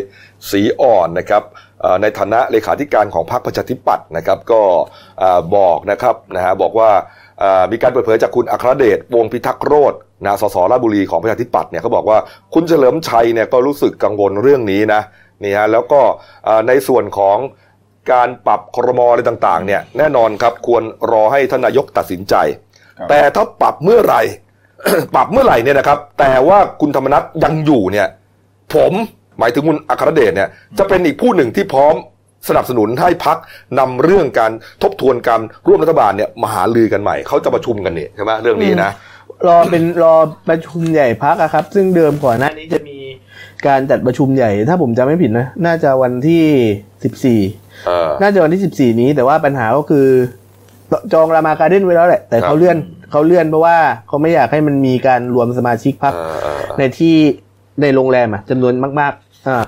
[0.51, 1.43] ศรีอ่อนนะครับ
[1.81, 4.61] เอ่อในฐานะเลขาธิการของพรรคประชาธิปัตย์นะครับก็
[5.19, 6.91] เอ่อบอกนะครับนะฮะบอกว่า
[7.41, 12.19] เอ่อมีการเปิดเผยจากคุณอัครเดชวงศ์พิทักษ์โรจน์นะสสราชบุรีของประชาธิปัตย์เนี่ยเขาบอกว่า
[12.55, 15.01] คุณเฉลิมชัยเนี่ยก็รู้สึกกังวลเรื่องนี้นะ
[15.43, 16.01] นี่ฮะแล้วก็
[16.45, 17.39] เอ่อในส่วนของ
[18.13, 22.68] การปรับครมอะไรต่างๆเนี่ยแน่นอนครับควรรอให้ท่านนายกตัดสินใจครับ
[23.11, 24.23] แต่ถ้าปรับเมื่อไหร่
[25.15, 28.09] ปรับเมื่อไหร่เนี่ยนะครับ แต่ว่าคุณธรรมนัฐยังอยู่เนี่ย
[28.75, 28.93] ผม
[29.39, 31.95] หมายถึงคุณอัครเดชเนี่ยจะเป็นอีกผู้หนึ่งที่พร้อม
[32.49, 33.37] สนับสนุนให้พัก
[33.79, 38.91] นำเรื่องการทบทวนการร่วมรัฐบาลเนี่ยมาหาลือกันใหม่เขาจะประชุมกันเนี่ยใช่ไหมเรื่องนี้นะ
[39.47, 40.15] รอเป็นรอ
[40.49, 42.99] ประชุมใหญ่พักอะครับ ซึ่งเดิมก่อนหน้านี้จะมี
[43.67, 46.45] การจัดประชุมใหญ่ ถ้าผมจำไม่ผิดนะ น่าจะวันที่
[47.05, 47.41] สิบสี่
[47.87, 50.07] เออน่าจะวันที่สิบสี่นี้ แต่ว่าปัญหาก็คือ
[51.13, 52.77] จองรามาการ์เด้นไว้แล้วแหละ แต่ครับเขาเลื่อน
[53.11, 53.77] เขาเลื่อนเพราะว่า
[54.09, 57.17] เขาไม่อยากให้มันมีการรวมสมาชิกพักเออเออในที่
[57.81, 59.65] ในโรงแรมอะจำนวนมาก ๆ อ่า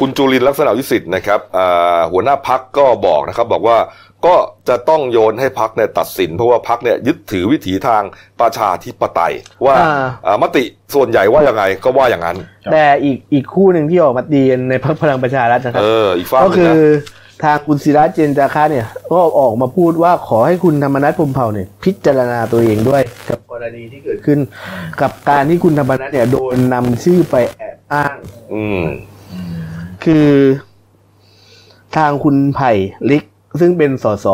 [0.00, 3.78] คุณจุลินทร์ลักษณะวิสิทธิ์นะครับอ่าหัวหน้าพักก็บอกนะครับ บอกว่า
[4.26, 4.36] ก็
[4.68, 8.02] จะต้องโยนให้พักเนี่ยตัดสิน เพราะว่าพักเนี่ยยึดถือวิถีทาง
[8.40, 9.34] ประชาธิปไตย
[9.66, 10.64] ว่าอ่าอ่ามติ
[10.94, 24.38] ส่วนใหญ่ว่ายังไงก็ว่าอย่างนั้นครับแต่อีกอีกคู่หนึ่งที่ออกมาตีกันในพรรคพลังประชารัฐนะครัเอบออีกฝั่งหก็นึงคือนะ ทางคุณศิระเจนจาคะเนี่ยก็ออกมาพูดว่าขอให้คุณธรรมนัฐพรหมเผ่าเนี่ยพิจารณาตัวเองด้วย กับกรณีที่เกิดขึ้น
[25.00, 28.16] กับการที่คุณธรรมนัฐเนี่ยโดนนำชื่อไปแอบอ้าง
[28.54, 28.82] อืม
[30.04, 30.30] คือ
[31.96, 32.72] ทางคุณไผ่
[33.10, 33.24] ลิก
[33.60, 34.26] ซึ่งเป็นสส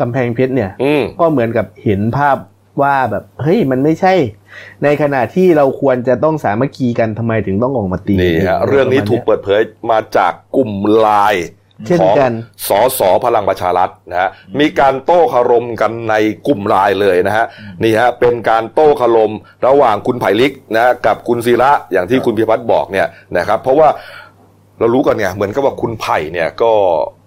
[0.00, 2.36] กำแพงเพชรเนี่ยอืมก็เหมือนกับเห็นภาพ
[2.82, 4.14] ว่าแบบเฮ้ยมันไม่ใช่
[4.82, 11.46] ในขณะที่เราควรจะต้องสามัคคีกันทำไมถึงต้องออกมาตีนี่ฮะเรื่องนี้ถูกเปิดเผยมาจากกลุ่มไลน์
[11.86, 12.32] เช่นของกัน
[12.68, 16.14] สอสอพลังประชารัฐนะฮะมีการโต้คารมกันใน
[16.46, 17.46] กลุ่มไลน์เลยนะฮะ
[17.82, 19.32] นี่ฮะเป็นการโต้คารม
[19.66, 23.06] ระหว่างคุณไผ่ลิกนะกับคุณศิระอย่างที่คุณพิพัฒน์บอกเนี่ย
[23.38, 23.88] นะครับ เพราะว่า
[24.78, 26.72] เรารู้กันไงเหมือนกับว่าคุณไผ่เนี่ยก็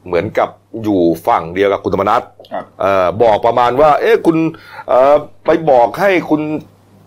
[0.08, 0.50] เหมือนกับ
[0.84, 2.22] อยู่ฝั่งเดียวกับคุณธรรมนัฐ
[2.52, 4.38] ครับเอ่อบอกประมาณว่า เอ๊ะคุณ
[4.90, 6.42] เอ่อไปบอกให้คุณ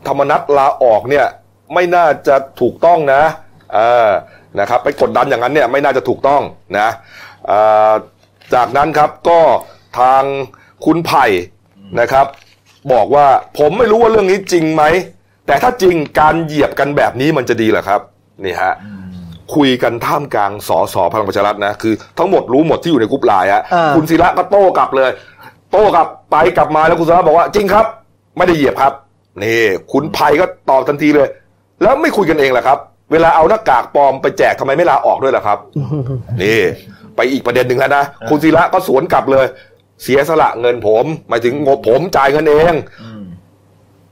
[0.08, 1.26] ธรรมนัฐลาออกเนี่ย
[1.74, 3.22] ไม่น่าจะถูกต้องนะ
[3.74, 4.10] เออ
[4.60, 6.42] นะครับไปกดดันอย่างนั้นเนี่ยไม่น่าจะถูกต้อง
[6.78, 7.31] นะเอ่อ
[8.54, 9.40] จากนั้นครับก็
[9.98, 10.22] ทาง
[10.84, 11.26] คุณไผ่
[12.00, 12.26] นะครับ
[12.92, 13.26] บอกว่า
[13.58, 14.82] ผมไม่รู้ว่าเรื่องนี้จริงไหม
[15.46, 18.00] แต่ถ้าจริงการเหยียบกันแบบนี้มันจะดีเหรอครับ
[18.44, 18.72] นี่ฮะ
[19.54, 25.10] คุยกันท่ามกลางสอสอพลังประชารัฐนะคือทั้งหมดรู้หมดที่อยู่ในกรุ๊ปไลน์ฮะอ่าคุณศิระก็โต้กลับเลย
[25.72, 27.86] โต้กลับไปกลับมาแล้วคุณศิระบอกว่าจริงครับ
[28.36, 28.92] ไม่ได้เหยียบครับ
[29.42, 29.62] นี่
[29.92, 31.28] คุณไผ่ก็ตอบทันทีเลย
[31.82, 32.78] แล้วไม่คุยกันเองเหรอครับ
[33.12, 35.58] เวลาเอาหน้ากากปลอมไปแจกทำไมไม่ลาออกด้วยล่ะครับ
[36.42, 36.60] นี่
[37.16, 39.46] ไปอีกประเด็นหนึ่งแล้วนะ คุณศิระก็สวนกลับเลย
[40.02, 42.74] เสียสละเงินผมหมายถึงงบผมจ่ายเงินเอง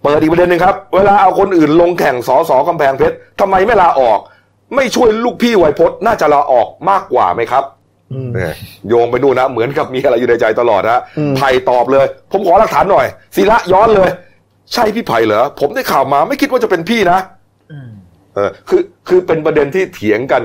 [0.02, 4.18] เปิดอีกประเด็นหนึ่งครับ เวลาเอาคนอื่นลงแข่งสอสอกำแพงเพชรทำไมไม่ลาออก
[4.74, 7.64] ไม่ช่วยลูกพี่ไวยพจน์น่าจะลาออกมากกว่าไหมครับ
[8.12, 8.54] อืมเนี่ย
[8.88, 14.10] โยงไปดูนะเหมือนกับมีอะไรอยู่ในใจตลอดนะอืมไผ่ตอบเลย ผมขอหลักฐานหน่อยศิระย้อนเลย
[14.72, 17.18] ใช่พี่ไผ่เหรอผมได้ข่าวมาไม่คิดว่าจะเป็นพี่นะ
[18.34, 20.42] เออคือคือเป็นประเด็นที่เถียงกัน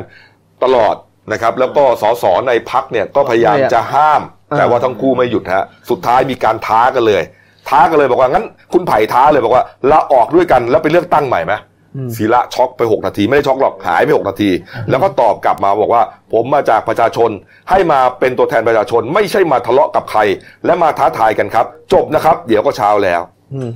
[0.64, 0.96] ตลอด
[1.32, 4.22] นะครับ แล้วก็สสในพักเนี่ยก็พยายามจะห้าม
[4.58, 7.24] แต่ว่าทั้งคู่ไม่หยุดฮะสุดท้ายมีการท้ากันเลย
[7.70, 11.54] ท้ากันเลยบอกว่างั้น คุณไผ่ท้าเลยบอกว่าลาออกด้วยกันแล้วไปเลือกตั้งใหม่ไหม
[11.96, 14.50] อืมศิระช็อกไป 6 นาที ไม่ได้ช็อกหรอกหายไป 6 นาที
[14.90, 16.04] แล้วก็ตอบกลับมาบอกว่า
[16.34, 17.30] ผมมาจากประชาชน
[17.70, 20.20] ให้มาเป็นตัวแทนประชาชน ไม่ใช่มาทะเลาะกับใคร
[20.66, 23.22] และมาท้าทายกันครับ จบนะครับ เดี๋ยวก็เช้าแล้ว
[23.54, 23.70] อืม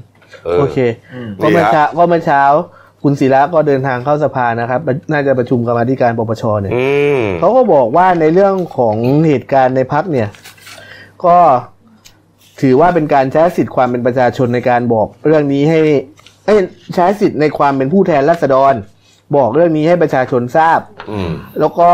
[0.45, 0.78] เออโอเค
[1.14, 2.43] อืมก็เมื่อนี่ฮะเช้าก็เมื่อเช้า
[3.04, 4.82] คุณศิระก็เดินทางเข้าสภานะครับ
[5.12, 6.86] น่าจะประชุมกรรมาธิการปปชเนี่ยอื
[7.20, 8.95] มเขาก็บอกว่าในเรื่องของ
[9.28, 10.28] เหตุการณ์ในพักเนี่ย
[11.26, 11.38] ก็
[12.62, 15.80] ถือว่าเป็นการใช้สิทธิ์ความเป็นประชาชนในการบอก เรื่องนี้ให้
[16.45, 16.60] เอ้ย
[16.95, 18.74] ใช้สิทธิ์ในความเป็นผู้แทนราษฎร
[19.36, 20.80] บอกเรื่องนี้ให้ประชาชนทราบ
[21.12, 21.89] อืมแล้วก็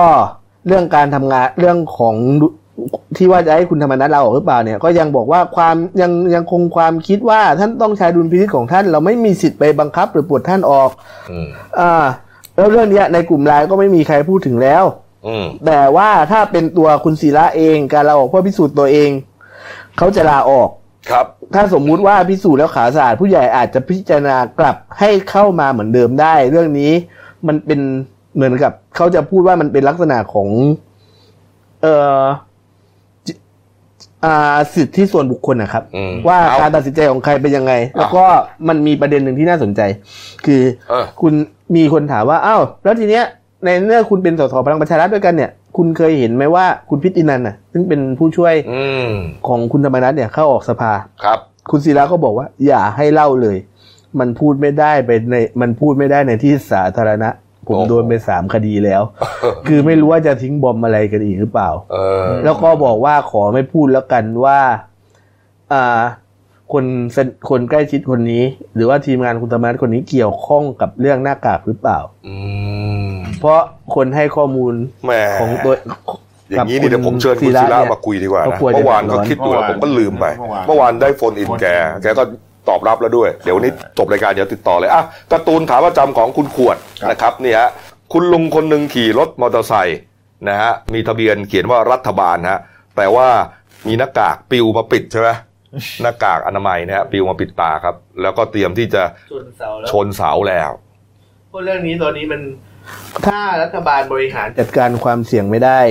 [0.68, 2.16] เรื่องการทำงานเรื่องของ
[3.18, 10.90] ที่ว่าจะให้คุณธรรมนัฐลาออกหรือเปล่าเนี่ยก็ยังบอกว่าความยังยังคงความคิดว่าท่านต้องใช้ดุลพินิจของท่าน เราไม่มีสิทธิ์ไปบังคับหรือปลดท่านออก
[11.32, 11.48] อืม
[11.80, 12.06] อ่า
[12.56, 14.84] แล้วเรื่องเนี้ยในกลุ่มไลน์ก็ไม่มีใครพูดถึงแล้ว
[15.28, 19.10] อืมแต่ว่าถ้าเป็นตัวคุณศิระเองการลาออกเพื่อพิสูจน์ตัวเอง
[19.98, 20.70] เขาจะลาออก
[21.12, 26.92] ครับ ถ้าสมมุติว่าพิสูจน์แล้วขาสะอาดผู้ใหญ่อาจจะพิจารณากลับให้เข้ามาเหมือนเดิมได้ เรื่องนี้
[27.48, 27.80] มันเป็น
[28.36, 30.50] เหมือนกับเขาจะพูดว่ามันเป็นลักษณะของ
[31.82, 32.26] เอ่อจิอ่า
[34.76, 38.24] สิทธิส่วนบุคคลนะครับอืมว่าเอการตัดสินใจของใครเป็นยังไง แล้วก็
[38.68, 39.82] มันมีประเด็นหนึ่งที่น่าสนใจ
[40.46, 41.34] คือเออคุณ
[41.76, 43.26] มีคนถามว่าอ้าวแล้วทีเนี้ย
[43.64, 49.10] ในเมื่อคุณเป็นสสพลังประชารัฐด้วยกันเนี่ย คุณเคยเห็นไหมว่าคุณพิตินันน่ะ ซึ่งเป็นผู้ช่วยอืม
[49.48, 50.92] ของคุณธรรมนัฐเนี่ยเข้าออกสภา
[51.24, 51.40] ครับ
[51.72, 53.58] คุณศิระก็บอกว่า อย่าให้เล่าเลย
[54.20, 57.30] มันพูดไม่ได้ไปในมันพูดไม่ได้ในที่สาธารณะ
[57.66, 59.02] ผมโอ้โหโดนไปสามคดีแล้ว
[59.68, 64.60] คือไม่รู้ว่าจะทิ้งบอมอะไรกันอีกหรือเปล่าเออแล้วก็บอกว่าขอไม่พูดแล้วกันว่า
[65.74, 66.02] อ่า
[66.74, 66.86] คน
[67.16, 68.44] สนคนใกล้ชิดคนนี้
[68.76, 72.36] หรือว่าทีมงานคุณธรรมนัฐคนนี้เกี่ยวข้องกับเรื่องหน้ากากหรือเปล่าอื
[73.08, 73.60] มเพราะ
[73.96, 74.74] คนให้ข้อมูล
[75.06, 75.74] แหมของตัว
[76.52, 81.66] อย่างนี้นี่เดี๋ยวผมเชิญคุณศิศิระเนี่ยมาคุยดีกว่าก็นะกลัวจะเมื่อวานก็เดือดร้อนคิดอยู่แล้วผมก็ลืมไปเมื่อวานเมื่อวานได้โฟนอินแก
[82.04, 82.24] แกก็
[82.70, 87.70] ตอบรับแล้วด้วย เดี๋ยววันนี้จบรายการเดี๋ยวติดต่อเลยอะการ์ตูนขาประจำของคุณขวดครับนะครับนี่ฮะ
[88.14, 90.00] คุณลุงคนหนึ่งขี่รถมอเตอร์ไซค์
[90.50, 92.60] นะฮะมีทะเบียนเขียนว่ารัฐบาลฮะ
[92.98, 93.28] แต่ว่า
[93.88, 95.30] มีหน้ากากปิวมาปิดใช่ไหม
[96.02, 100.72] หน้ากากอนามัยนะฮะปิวมาปิดตาครับ แล้วก็เตรียมที่จะชนเสาแล้วชนเสาแล้ว
[101.50, 102.42] เพราะเรื่องนี้ตอนนี้มัน
[103.28, 105.82] ถ้ารัฐบาลบริหารจัดการความเสี่ยงไม่ได้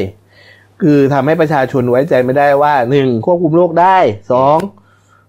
[0.83, 3.99] คือทำให้ประชาชนไว้ใจไม่ได้ว่าหนึ่งควบคุมโรคได้
[4.33, 4.59] สอง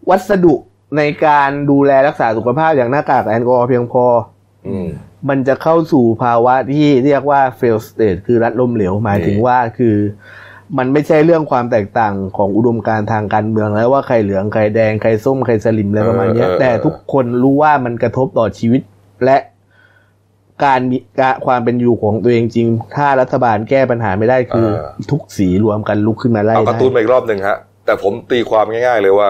[0.10, 0.56] วัสดุ
[0.98, 4.06] ในการดูแลรักษาสุขภาพอย่างหน้ากากแอลกอฮอล์เพียงพอ
[4.68, 4.88] อืม
[5.30, 9.96] มันจะเข้าสู่ภาวะที่เรียกว่า fail state คือรัฐล้มเหลวหมายถึงว่าคือ
[10.78, 18.82] มันไม่ใช่เรื่องความแตกต่างของอุดมการณ์ทางการเมืองแล้วว่าใครเหลืองใครแดงใครส้มใครสลิมอะไรประมาณเนี้ย เออเออ แต่ทุกคนรู้ว่ามันกระทบต่อชีวิต
[19.26, 19.38] และ
[20.66, 24.68] การมีการความเป็นอยู่ของตัวเองจริง ถ้ารัฐบาลแก้ปัญหาไม่ได้คือ
[25.12, 29.30] ทุกสีรวมกันลุกขึ้นมาไล่เอาการ์ได้ตูนมาอีกรอบหนึ่งฮะ แต่ผมตีความง่าย ๆ เลยว่า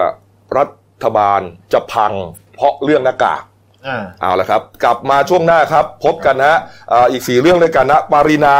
[0.56, 0.68] รัฐ
[1.16, 1.40] บาล
[1.72, 2.12] จะพัง
[2.54, 3.42] เพราะเรื่องหน้ากาก
[3.86, 6.56] อ่าเอาละครับ กลับมาช่วงหน้าครับ พบกันฮะ
[6.92, 8.56] อ่าอีกสี่เรื่องด้วยกันนะปารินา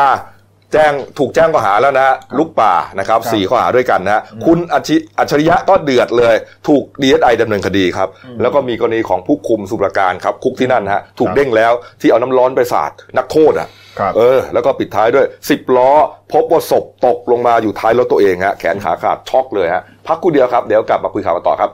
[0.73, 6.35] แจ้งถูกแจ้งข้อหาแล้วนะฮะลุกป่านะครับครับสี่ข้อหาด้วยกันนะฮะคุณอัจฉิอัจฉริยะก็เดือดเลย
[6.69, 8.09] ถูกดีเอสไอดำเนินคดีครับ
[8.41, 13.69] แล้วก็มีกรณีของผู้คุมสุรการครับ คุกที่นั่นนะฮะถูกเด้งแล้วที่เอาน้ำร้อนไปสาดนักโทษอะ
[13.99, 15.91] ครับเออ แล้วก็ปิดท้ายด้วย10ล้อ
[16.33, 21.71] พบว่าศพตกลงมาอยู่ท้ายรถตัวเองฮะแขนขาขาดช็อกเลยฮะพักกูเดียวครับเดี๋ยวกลับมาคุยข่าวกันต่อครับ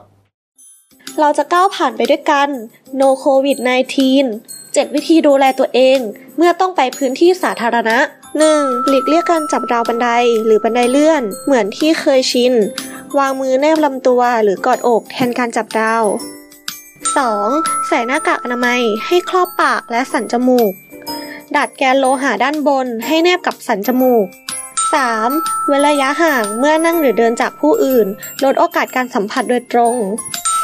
[1.19, 2.49] เราจะก้าวผ่านไปด้วยกัน
[2.99, 3.57] No COVID
[4.23, 5.99] 19 7 วิธีดูแลตัวเอง
[6.37, 7.97] เมื่อต้องไปพื้นที่สาธารณะ
[8.43, 8.87] 1.
[8.87, 10.09] หลีกเลี่ยงการจับราวบันได
[10.45, 12.53] หรือบันไดเลื่อน เหมือนที่เคยชิน
[13.17, 16.03] วางมือแนบลำตัวหรือกอดอกแทนการจับราว
[17.15, 17.87] 2.
[17.87, 20.73] ใส่หน้ากากอนามัยให้ครอบปากและสันจมูก
[21.55, 24.25] ดัดแกนโลหะด้านบนให้แนบกับสันจมูก
[24.97, 25.67] 3.
[25.67, 28.07] เว้นระยะห่างเมื่อนั่งหรือเดินจากผู้อื่น
[28.43, 29.95] ลดโอกาสการสัมผัสโดยตรง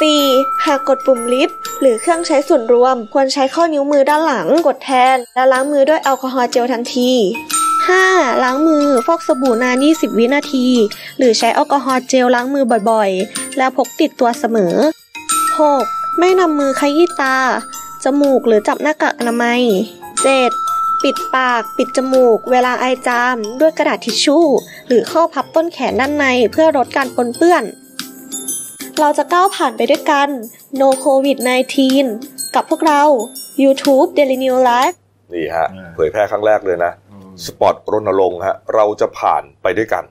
[0.07, 0.65] 4.
[0.65, 7.11] หากกดปุ่มลิฟต์หรือเครื่องใช้ส่วนรวม ควรใช้ข้อนิ้วมือด้านหลังกดแทน และล้างมือด้วยแอลกอฮอล์เจลทันที
[7.77, 8.43] 5.
[8.43, 10.67] ล้างมือฟอกสบู่นาน 20 วินาที
[11.17, 14.75] หรือใช้แอลกอฮอล์เจลล้างมือบ่อยๆ และพกติดตัวเสมอ
[15.47, 16.19] 6.
[16.19, 17.37] ไม่นำมือขยี้ตา
[18.03, 19.61] จมูกหรือจับหน้ากากอนามัย
[20.33, 21.03] 7.
[21.03, 24.45] ปิดปาก ปิดจมูก เวลาไอจาม ด้วยกระดาษทิชชู่
[24.87, 27.63] หรือข้อพับต้นแขนด้านในเพื่อลดการปนเปื้อน
[29.01, 30.29] เราจะก้าวผ่านไปด้วยกัน
[30.81, 31.37] No COVID
[31.95, 33.01] 19 กับพวกเรา
[33.63, 34.95] YouTube Daily New Life
[35.33, 36.91] นี่ฮะอ่าเผยแพร่ครั้งแรกเลยนะ
[37.45, 40.03] สปอตรณรงค์ฮะ เราจะผ่านไปด้วยกัน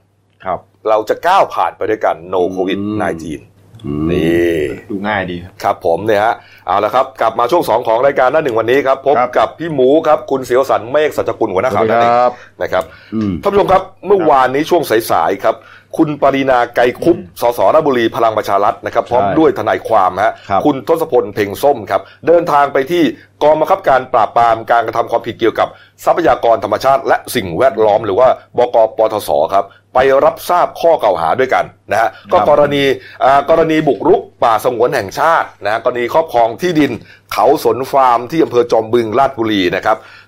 [0.44, 0.58] ครับ
[0.88, 4.56] เราจะก้าวผ่านไปด้วยกัน no อืม covid 19นี่
[4.90, 6.34] ดูง่ายดีครับครับผมเนี่ยฮะ
[6.66, 12.14] เอาละครับ กลับมาช่วง2ของรายการหน้าหนึ่งวันนี้ครับพบครับกับพี่หมูครับ คุณเสียวสันเมฆสัจกุลหัวหน้าข่าวหน้าหนึ่ง
[12.62, 12.84] นะครับ
[13.14, 15.54] อืมท่านผู้ชมครับ เมื่อวานนี้ช่วงสายๆครับ
[15.96, 23.02] คุณปรินาไกรคุปสสราชบุรีพลังประชารัฐนะครับ พร้อมใช่ด้วยทนายความฮะครับคุณทศพลเพ่งส้มครับ เดินทางไปที่
[23.42, 25.68] กองบังคับการปราบปรามการกระทำความผิดเกี่ยวกับ
[26.04, 28.28] ทรัพยากรธรรมชาติ และสิ่งแวดล้อมหรือว่า
[28.58, 29.64] บกปทศครับ
[29.94, 32.82] ไปรับทราบข้อกล่าวหาด้วยกันนะฮะก็กรณี
[33.24, 36.92] อ่ากรณีบุกรุกป่าสงวนแห่งชาตินะฮะกรณีครอบครองที่ดิน
[37.32, 40.27] เขาสนฟาร์มที่อำเภอจอมบึงราชบุรีนะครับอ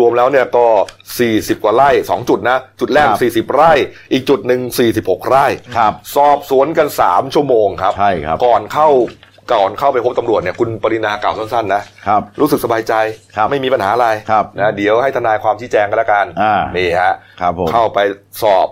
[0.00, 0.66] รวมๆแล้วเนี่ยก็
[1.14, 3.72] 40 กว่าไร่ 2 จุดนะ จุดแรกครับ40 ไร่
[4.12, 4.60] อีกจุดหนึ่ง
[4.94, 8.88] 46 ไร่ครับสอบสวนกัน 3 ชั่วโมงครับ ใช่ครับ ก่อนเข้า
[9.52, 12.94] ก่อนเข้าไปพบตำรวจเนี่ยคุณปรินากล่าวสั้นๆนะครับรู้สึกสบายใจ
[13.36, 17.98] ครับไม่มีปัญหาอะไรครับนะเดี๋ยวให้ทนายความชี้แจงกันแล้วกันอ่านี่ฮะครับผมเข้าไป
[18.42, 18.68] สอบ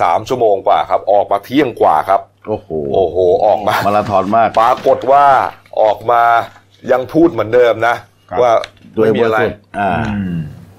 [0.00, 3.16] สามชั่วโมงกว่าครับ ออกมาเที่ยงกว่าครับ โอ้โหโอ้โห
[3.46, 5.26] ออกมามาราธอนมาก ปรากฏว่า
[5.82, 6.22] ออกมา
[6.92, 8.02] ยังพูดเหมือนเดิมนะครับ
[8.42, 8.52] ว่า
[8.96, 9.90] ตัวเอไม่งมีอะไรบริสุทธิ์อ่า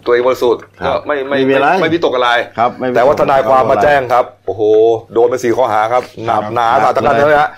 [0.05, 4.61] ตัวเองบริสุทธิ์ครัก็บไม่ไม่ไม่มีอะไรไม่วิตกอะไรครับไม่วิตกแต่ว่าทนายความมาแจ้งครับ โอ้โห
[5.13, 7.49] โดนไปสี่ข้อหาครับหนักหนาหนัสากตะกันเลยเลยฮะ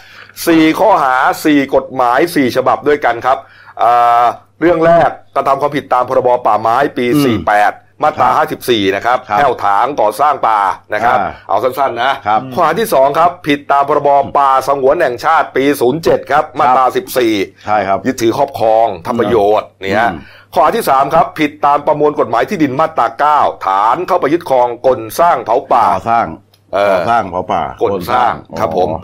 [0.48, 3.38] สี่ข้อหาสี่กฎหมายสี่ฉบับด้วยกันครับ
[3.84, 4.26] อ่า
[4.62, 7.06] เรื่องแรกกระทำความผิดตามพรบป่าไม้ปี
[7.48, 8.30] 48 มาตรา
[8.64, 10.60] 54 นะครับครับแผ่วถางก่อสร้างป่า
[10.94, 15.64] นะครับอ่าเอาสั้นๆนะครับข้อหาที่สองครับ ผิดตามพรบป่าสงวนแห่งชาติปี
[15.98, 16.86] 07 ครับ มาตรา
[17.26, 20.18] 14 ใช่ครับ ยึดถือครอบครองทำประโยชน์เนี่ยอืม
[20.54, 23.08] ข้อหาที่ 3 ครับ ผิดตามประมวลกฎหมายที่ดินมาตรา
[23.52, 26.26] 9 ฐานเข้าไปยึดครองกลสร้างเผาป่าก่อสร้าง
[26.74, 29.02] เออก่อสร้างเผาป่ากลสร้างครับผมอ๋อ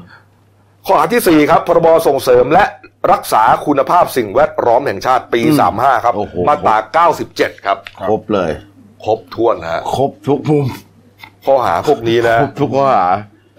[0.85, 2.63] ข้อหาที่ 4 ครับ พรบส่งเสริมและ
[3.11, 5.41] รักษาคุณภาพสิ่งแวดล้อมแห่งชาติปี
[5.73, 8.51] 35 ครับโอ้โหมาตรา 97 ครับ ครบเลย
[9.05, 10.65] ครบถ้วนฮะครบทุกมุม
[11.45, 13.07] ข้อหาพวกนี้นะครบทุกข้อหา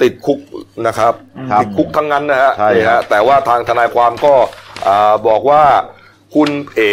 [0.03, 0.39] ติดคุก
[0.87, 1.15] นะครับ
[1.51, 4.35] ครับติดคุกทั้งนั้นนะฮะใช่นี่ครัฮะบแต่ว่าทางทนายความก็
[4.87, 5.63] อ่าบอกว่า
[6.35, 6.93] คุณเอ๋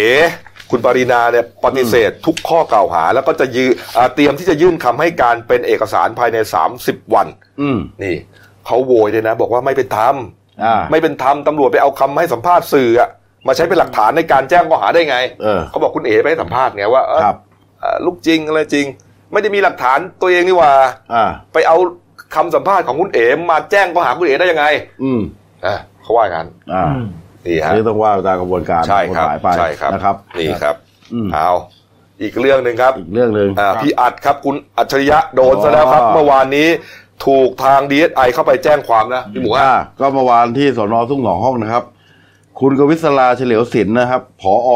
[0.70, 6.38] คุณปรินาเนี่ยปฏิเสธทุกข้อกล่าวหา แล้วก็จะยือ่าเตรียมที่จะยื่นคำให้การเป็นเอกสารภายใน
[6.76, 7.28] 30 วัน
[7.62, 8.16] อืมนี่
[8.66, 10.16] เขาโวยเลยนะ บอกว่าไม่เป็นธรรม
[10.64, 13.10] อ่า ไม่เป็นธรรมตำรวจไปเอาคำให้สัมภาษณ์สื่ออะ
[13.48, 17.51] มาใช้เป็นหลักฐานในการแจ้งข้อหาได้ไงเออเขาบอกคุณเอ๋ไปให้สัมภาษณ์ไงว่าเอ้ยครับอ่า
[18.06, 18.86] ลูกจริงอะไรจริง
[19.32, 20.72] ไม่ได้มีหลักฐานตัวเองนี่หว่า
[21.14, 21.24] อ่า
[21.54, 21.78] ไปเอา
[22.36, 24.66] คำสัมภาษณ์ของคุณเอ๋มาแจ้งข้อหาคุณเอ๋ได้ยังไง
[25.04, 25.22] อืม
[25.66, 26.84] อะเขาว่าอย่างนั้นอ่า
[27.46, 30.76] นี่อัฮะนนี้ต้องว่าตามกระบวนการใช่กฎครับหมายไปใช่ครับนะครับ นี่ครับ
[31.14, 31.50] อืมเอา
[32.22, 36.68] อีกเรื่องหนึ่งครับอีกเรื่องหนึ่งอ่าพี่อัดครับคุณอัจฉริยะโดนซะแล้วครับอ๋อเมื่อวานนี้
[37.26, 41.84] ถูกทางดีเอสไอเข้าไปแจ้งความนะพี่หมูฮะอ่าก็เมื่อวานที่สอนอทุ่งสองห้องนะครับ
[42.60, 44.70] คุณกวิศราเฉลียวศิลป์นะครับผอ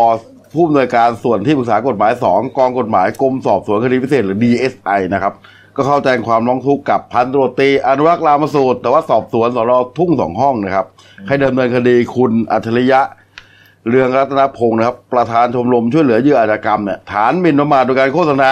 [0.56, 5.34] ผู้อำนวยการส่วนที่ปรึกษากฎหมายสองกองกฎหมายกรมสอบสวนคดีพิเศษหรือ DSI นะครับ
[5.76, 10.86] ก็เข้าแจ้งความร้องทุกข์กับพันตำรวจตรีอนุรักษ์รามสูตร แต่ว่าสอบสวนสอนอทุ่งสองห้องนะครับ
[11.28, 13.02] ให้ดำเนินคดีคุณอัจฉริยะ
[13.90, 18.52] เรืองรัตนพงศ์นะครับ ประธานชมรมช่วยเหลือเหยื่ออาชญากรรมเนี่ยฐานหมิ่นประมาทโดยการโฆษณา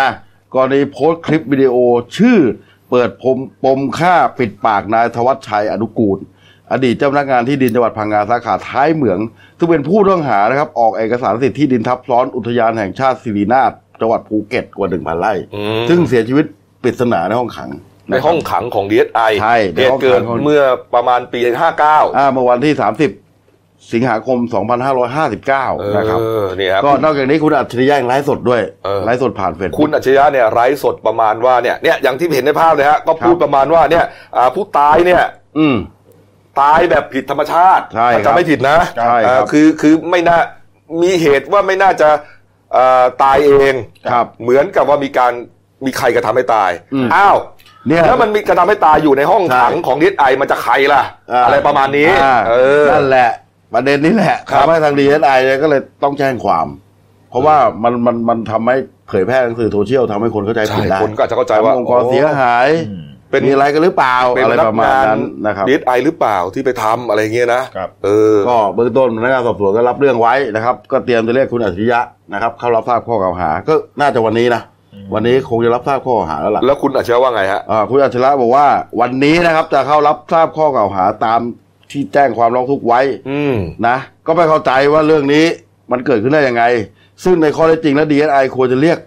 [0.54, 1.76] กรณีโพสต์คลิปวิดีโอ
[2.18, 2.40] ชื่อ
[2.90, 6.20] เปิดปมปมฆ่าปิดปากนายธวัชชัยอนุกูล
[6.74, 9.20] อดีตเจ้าพนักงานที่ดินจังหวัดพังงาสาขาท้ายเหมือง
[9.58, 13.72] ซึ่งเป็นผู้ต้องหานะครับ ออกเอกสารสิทธิ์ที่ดินทับซ้อนอุทยานแห่งชาติสิรินาถ
[14.02, 16.46] จังหวัดภูเก็ตกว่าหนึ่งพันไร่อืมซึ่งเสียชีวิต
[16.84, 17.70] ปริศนาในห้องขัง
[18.10, 20.62] ในห้องขังของ DSI ใช่ในเหห้ตุองขังเกิดของเมื่อ
[20.96, 21.40] ประมาณปี
[21.80, 24.38] 59อ่าเมื่อวันที่ 30 สิงหาคม
[25.18, 34.06] 2559 นะครับเออนี่ครับก็นอกจากนี้คุณอัจฉริยะยังไลฟ์สดด้วยเออไลฟ์สดผ่านเฟซคุณอัจฉริยะเนี่ยไร้สดประมาณว่าเนี่ยเนี่ยอย่างที่เห็นในภาพเลยฮะก็พูดครับประมาณว่าเนี่ย
[34.38, 35.24] อ่าผู้ตายเนี่ย
[35.58, 35.76] อืม
[36.62, 40.38] ตายแบบผิดธรรมชาติใช่ถ้าครัจะบไม่ผิดนะใช่ครับ เอ่อคือคือไม่น่า
[41.02, 42.10] มีเหตุว่าไม่น่าจะ
[42.74, 43.74] เอ่อตายเอง
[44.12, 45.32] ครับ เหมือนกับว่ามีการ
[45.86, 47.38] มีใครกระทำให้ตาย อืม อ้าว
[47.88, 51.04] เนี่ย แล้วมันมีกระทำให้ตายอยู่ในห้องขังใช่ของดีเอสไอมันจะใครล่ะ
[51.46, 53.30] อะไรประมาณนี้ อ่าเออ นั่นแหละ
[53.74, 56.68] ประเด็นนี้แหละครับ ทำให้ทางดีเอสไอเนี่ยก็เลยต้องแจ้งความ
[57.30, 58.76] เพราะว่ามันมันมันทำให้
[59.10, 62.68] เผยแพร่ทางสื่อโซเชียลทำให้คนเข้าใจผิดใช่ได้คนก็อาจจะเข้าใจว่าทำองค์กรเสียหาย
[63.34, 72.00] เป็นมีอะไรกันหรือเปล่าเป็นอะไรนัปกระมาณงานนั้นนะครับดิสไอหรือเปล่าที่ไปทำอะไรเงี้ยนะครับเออก็เบื้องต้นพนักงานสอบสวนก็รับเรื่องไว้นะครับ ก็เตรียมจะเรียกคุณอัจฉริยะ
[72.34, 74.62] นะครับเข้ารับทราบข้อกล่าวหา ก็น่าจะวันนี้นะ
[75.14, 78.68] วันนี้คงจะรับทราบข้อกล่าวหาแล้วล่ะแล้วคุณอัจฉริยะว่าไงฮะอ่าคุณอัจฉริยะบอกว่า
[79.02, 81.40] วันนี้นะครับจะเข้ารับทราบข้อกล่าวหาตาม
[81.92, 83.56] ที่แจ้งความร้องทุกข์ไว้อืม
[83.88, 85.46] นะก็ไม่เข้าใจว่าเรื่องนี้
[85.92, 86.64] มันเกิดขึ้นได้ยังไง
[87.24, 88.98] ซึ่งในข้อเท็จจริงแล้วดีเอสไอควรจะเรียก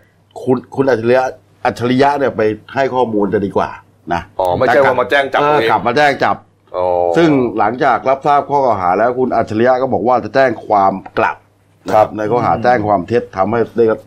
[0.43, 1.25] คุณคุณอัจฉริยะ
[1.65, 2.43] อัจฉริยะเนี่ยไป
[2.75, 3.69] ให้ข้อมูลจะดีกว่า
[4.15, 6.37] นะอ๋อไม่ใช่ว่ามาแจ้งจับเอเอองกลับมาแจ้งจับ
[6.77, 6.87] อ๋อ
[7.17, 11.37] ซึ่งหลังจากรับทราบข้อกล่าวหาแล้วคุณอัจฉริยะก็บอกว่าจะแจ้งความกลับ
[11.87, 13.59] นะครับ ในข้อหาแจ้งความเท็จทำให้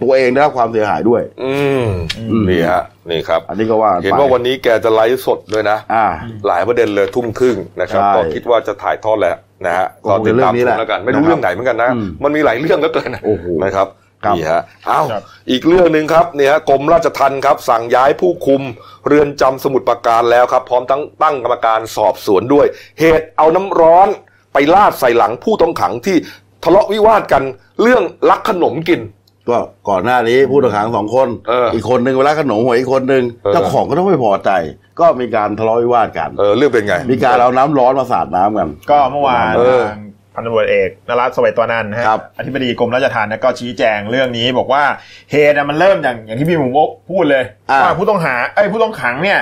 [0.01, 1.87] ตัวเองได้รับความเสียหายด้วย อืม
[2.19, 6.05] อืม นี่ฮะนี่ครับ อันนี้ก็ว่ากัไปเห็นว่าวันนี้แกจะไลฟ์สดด้วยนะ อ่า
[6.47, 9.35] หลายประเด็นเลยทุ่มครึ่งนะครับใช่ก็คิดว่าจะถ่ายทอดแล้ว
[9.65, 18.61] นะฮะก็คงจะเรื่องนี้แหละแล้วกัน ไม่รู้นะครับเรื่องไหนเหมือนกันนะ อืมมันมีหลายเรื่องแล้วเกินนะโอ้โห นะครับครับ นี่ฮะอ้าวครับอีกเรื่องหนึ่งครับเนี่ยฮะกรมราชทัณฑ์ครับ สั่งย้ายผู้คุม
[19.07, 22.65] เรือนจำสมุทรปราการแล้วครับ พร้อมตั้งตั้งกรรมการสอบสวนด้วย
[22.99, 24.07] เหตุเอาน้ำร้อน
[24.53, 26.17] ไปลาดใส่หลังผู้ต้องขังที่
[26.63, 27.43] ทะเลาะวิวาทกัน
[27.81, 29.01] เรื่องลักขนมกิน
[29.49, 29.57] ก็
[29.89, 34.51] ก่อนหน้านี้ผู้ต้องขังสองคนเอออีกคนหนึ่งเวลาขนมหัวอีกคนหนึ่งเออเจ้าของก็ต้องไม่พอใจ
[34.99, 40.08] ก็มีการทะเลาะวิวาทกันเออเรื่องเป็นไง มีการเอาน้ำร้อนมาสาดน้ำกัน ก็เมื่อวานเออทาง
[40.39, 44.83] พันตำรวจเอกนรัตน์สวัยตัวนันท์นะฮะครับอธิบดีกรมราชทัณฑ์นะก็ชี้แจงเรื่องนี้ บอกว่า
[45.31, 46.69] เหตุอะมันเริ่มอย่างอย่างที่พี่หมู
[47.09, 49.39] พูดเลยอ่าว่าผู้ต้องหาเอ้ยผู้ต้องขังเนี่ย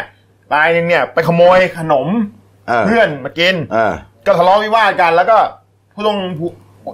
[0.54, 2.08] รายหนึงเนี่ยไปขโมยขนม
[2.68, 3.94] เออเพื่อนมากินอ่า
[4.26, 5.38] ก็ทะเลาะวิวาทกัน แล้วก็
[5.96, 6.50] ผู้ต้องผู้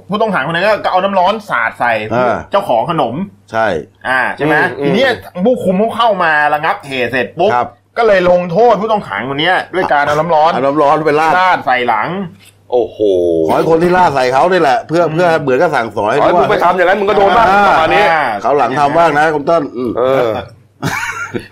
[0.09, 3.15] ผู้ต้องขังคนนั้นก็เอาน้ำร้อนสาดใส่อ่าเจ้าของขนม
[3.51, 3.67] ใช่
[4.07, 5.11] อ่าใช่ไหมอืมอืมทีเนี้ย
[5.45, 12.07] ผู้คุมเขาเข้ามาระงับเหตุเสร็จปุ๊บครับก็เลยลงโทษผู้ต้องขังคนเนี้ยด้วยการเอาน้ำร้อนเอาน้ำร้อนไปราดราดใส่หลัง
[12.73, 12.99] โอ้โห
[13.47, 18.05] ขอให้คนที่ล่าใส่เขานี่แหละ เพื่อเพื่อเหมือนกับสั่งสอนให้ขอให้รู้มึงไปว่าทำอย่างนั้นมึงก็โดนบ้างอ่าประมาณนี้
[18.41, 20.31] เขาวหลังทำบ้างนะคุณต้นอืมเออ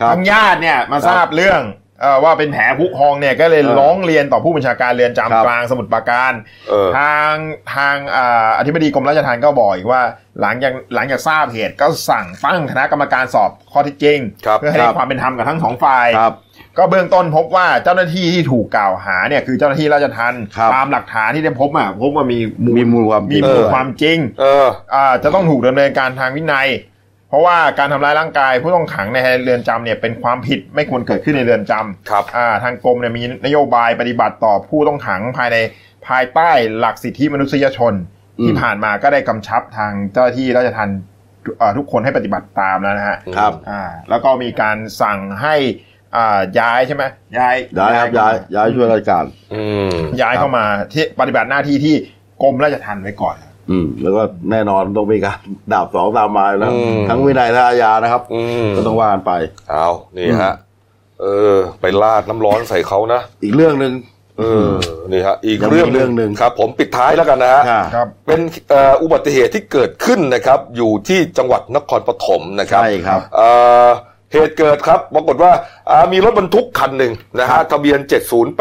[0.01, 1.61] ครับทางญาติเนี่ยมาทราบเรื่อง
[2.01, 6.33] เอ่อว่าเป็นแผลผุพองเนี่ยก็เลยเออร้องเรียนต่อผู้บัญชาการเรือนครับจำกลางสมุทรปราการ
[6.69, 7.31] เออทาง
[7.75, 10.01] ทางอ่าอธิบดีกรมราชทัณฑ์ก็บอกอีกว่า
[10.41, 16.33] หลังจากหลังจากทราบเหตุก็สั่งตั้งคณะกรรมการสอบข้อเท็จจริงครับเพื่อให้คได้รับความเป็นธรรมกับทั้งสองฝ่ายครับ
[16.77, 22.39] ก็เบื้องต้นพบว่าเจ้าหน้าที่ที่ถูกกล่าวหาเนี่ยคือเจ้าหน้าที่ราชทัณฑ์ครับตามหลักฐานที่ได้พบอะพบว่ามี
[22.77, 26.69] มีมูลความมีจริงมูลด้วยความจริงเอออ่าจะต้องถูกดำเนินการทางวินัย
[27.29, 35.57] เพราะว่าการทำร้ายร่างกายผู้ต้องขังในเรือนจำเนี่ยเป็นความผิดไม่ควรเกิดขึ้นในเรือนจำครับอ่าทางกรมเนี่ยมีนโยบายปฏิบัติต่อผู้ต้องขังภายใน
[36.07, 36.49] ภายใต้
[36.79, 37.93] หลักสิทธิมนุษยชน
[38.39, 40.99] อืมที่ผ่านมาก็ได้กำชับทางเจ้าหน้าที่ราชทัณฑ์
[41.61, 45.55] อ่าทุกคนให้ปฏิบัติตามแล้วนะฮะครับอ่าแล้วก็มีการสั่งให้
[46.15, 47.03] อ่าย้ายใช่ไหม
[47.37, 51.95] ย้ายย้ายครับย้ายย้ายช่วยราชการอืมย้ายเข้ามาที่ปฏิบัติหน้าที่ที่
[52.41, 53.35] กรมราชทัณฑ์ไว้ก่อน
[53.69, 55.39] อืม แล้วก็แน่นอนต้องมีการ
[55.73, 59.31] ดาบสองตามมาอยู่แล้วอืมทั้งวินัยและอาญานะครับอืมก็ต้องว่ากันไป
[59.69, 59.87] เอา
[60.17, 60.55] นี่ฮะ
[61.21, 63.93] เออ ไปลาดน้ำร้อนใส่เขานะอีกเรื่องหนึ่ง
[64.39, 64.69] เออ
[65.11, 68.39] นี่ฮะอีกยังมีเรื่องเรื่องหนึ่งครับ ผมปิดท้ายแล้วกันนะฮะค่ะครับเป็น
[68.69, 73.21] เอ่ออุบัติเหตุที่เกิดขึ้นนะครับ อยู่ที่จังหวัดนครปฐมนะครับใช่ครับ
[74.31, 75.51] เอ่อเหตุเกิดครับปรากฏว่า
[75.89, 77.99] อ่ามีรถบรรทุกคันหนึ่งนะฮะทะเบียน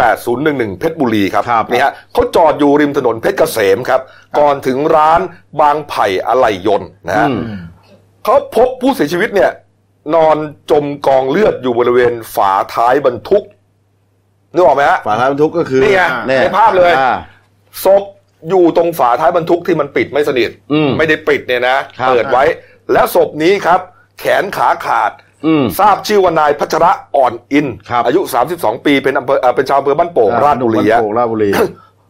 [0.08, 4.00] 708011 เพชรบุรีครับครับนี่ฮะเขาจอดอยู่ริมถนนเพชรเกษมครับ
[4.38, 5.20] ก่อนถึงร้าน
[5.60, 7.40] บางไผ่อะไหล่ยนต์นะฮะอืม
[8.24, 9.50] เขาพบผู้เสียชีวิตเนี่ย
[10.14, 10.36] นอน
[10.70, 13.44] จมกองเลือดอยู่บริเวณฝาท้ายบรรทุก
[14.54, 17.16] นึกออกไหมฮะฝาท้ายบรรทุกก็คือนี่ไงแน่ในภาพเลยอ่า
[17.84, 18.02] ศพ
[18.48, 22.44] อยู่ตรงฝาท้ายบรรทุกที่มันปิดไม่สนิทอืมไม่ได้ปิดเนี่ยนะครับเปิดไว้
[22.92, 23.80] แล้วศพนี้ครับ
[24.18, 25.29] แขนขาขาดอืม
[25.78, 28.20] ทราบชื่อว่านายพัชระอ่อนอินครับอายุ
[28.54, 31.50] 32 ปีเป็นอำเภอเอ่อเป็นชาวอำเภอบ้านโป่งราชบุรีบ้านอะโป่งราชบุรี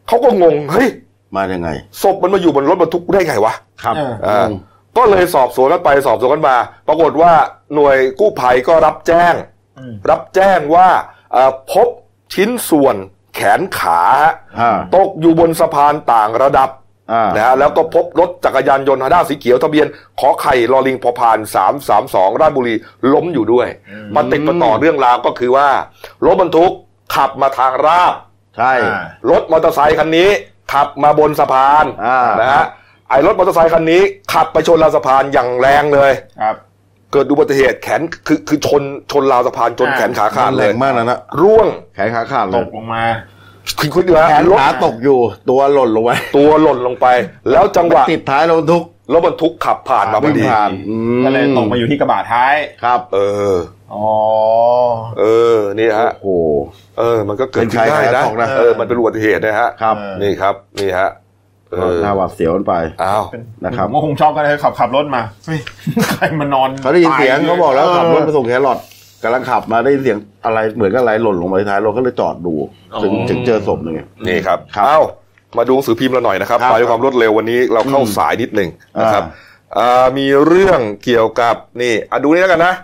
[0.08, 0.88] เขาก็งงเฮ้ย
[1.36, 1.68] มายังไง
[2.02, 4.48] ศพมันมาอยู่บนรถบรรทุกได้ไงวะครับเอออ่า
[4.96, 6.56] ก็เลยสอบสวนกันไปสอบสวนกันมา
[6.88, 7.32] ปรากฏว่า
[7.74, 9.34] หน่วยกู้ภัยก็รับแจ้ง
[9.78, 10.88] อืมรับแจ้งว่า
[11.32, 11.88] เอ่อพบ
[12.34, 12.96] ชิ้นส่วน
[13.34, 16.79] แขนขาฮะอ่าตกอยู่บนสะพานต่างระดับอ่า
[17.26, 19.86] นนะฮะแล้วก็พบรถจักรยานยนต์ฮาด้าสีเขียวทะเบียน
[20.20, 22.74] ขอไข่ลอลิงพอพานสามสามสองราชบุรี
[23.12, 23.68] ล้มอยู่ด้วย
[24.14, 25.68] มาติดมาต่อเรื่องราวก็คือว่า
[26.24, 26.72] รถบรรทุก
[27.14, 28.14] ขับมาทางราบ
[28.56, 30.28] ใช่อ่ารถมอเตอร์ไซคันนี้
[30.72, 32.64] ขับมาบนสะพานอ่านนะฮะ
[33.08, 34.02] ไอ้รถมอเตอร์ไซคันนี้
[34.32, 36.56] ขับไปชนราวสะพานอย่างแรงเลยครับ
[37.12, 43.04] เกิดอุบัติเหตุแขนคือคือชนชนราวสะพานจนอ่าแขนขาขาดแรเลยงมากนะนะร่วงแขนขาขาดเลตยกลงมา
[43.78, 45.18] คือคุณดูฮะแขนรถขาตกอยู่
[45.50, 47.06] ตัวหล่นลงไปตัวหล่นลงไป
[47.50, 52.54] แล้วจังหวะติดท้ายรถบรรทุกรถบรรทุกขับผ่านมาพอวิ่งดีผ่านอืมก็เลยตกมาอยู่ที่กระบะท้าย
[52.84, 53.18] ครับ เอ
[53.54, 53.56] อ
[53.94, 54.06] อ๋อ
[55.18, 56.30] เออนี่ฮะโอ้โห
[56.98, 61.10] เออ มันก็เกิดขึ้นเป็นใครได้ใครนะตกนะเออมันเป็นอุบัติเหตุนะฮะครับ นี่ครับนี่ฮะ
[61.72, 63.24] เออหน้าหวาดเสียวกันไปอ้าว
[63.64, 65.58] นะครับผมก็คงช็อกกันเลยขับขับรถมาเฮ้ย
[66.12, 68.78] ใครมานอนเขาได้ยินเสียงตเขาบอกแล้วขับรถไปเออส่งแครอท
[69.22, 72.54] กำลังขับมาได้ยินเสียงอะไรเหมือนกับอะไรหล่นลงมาที่ท้ายรถก็เลยจอดดู
[73.02, 73.96] ถึงอ๋อถึงเจอศพหนึ่ง
[74.28, 75.00] นี่ครับครับ เอ้า
[75.58, 79.24] มาดูหนังสือพิมพ์เราหน่อยนะครับครับมาด้วยความรวดเร็ววันนี้เราเข้าอืมสายนิดหนึ่งนะครับ
[79.78, 82.74] อ่าอ่ามีเรื่องเกี่ยวกับนี่อะดูนี่แล้วกันนะ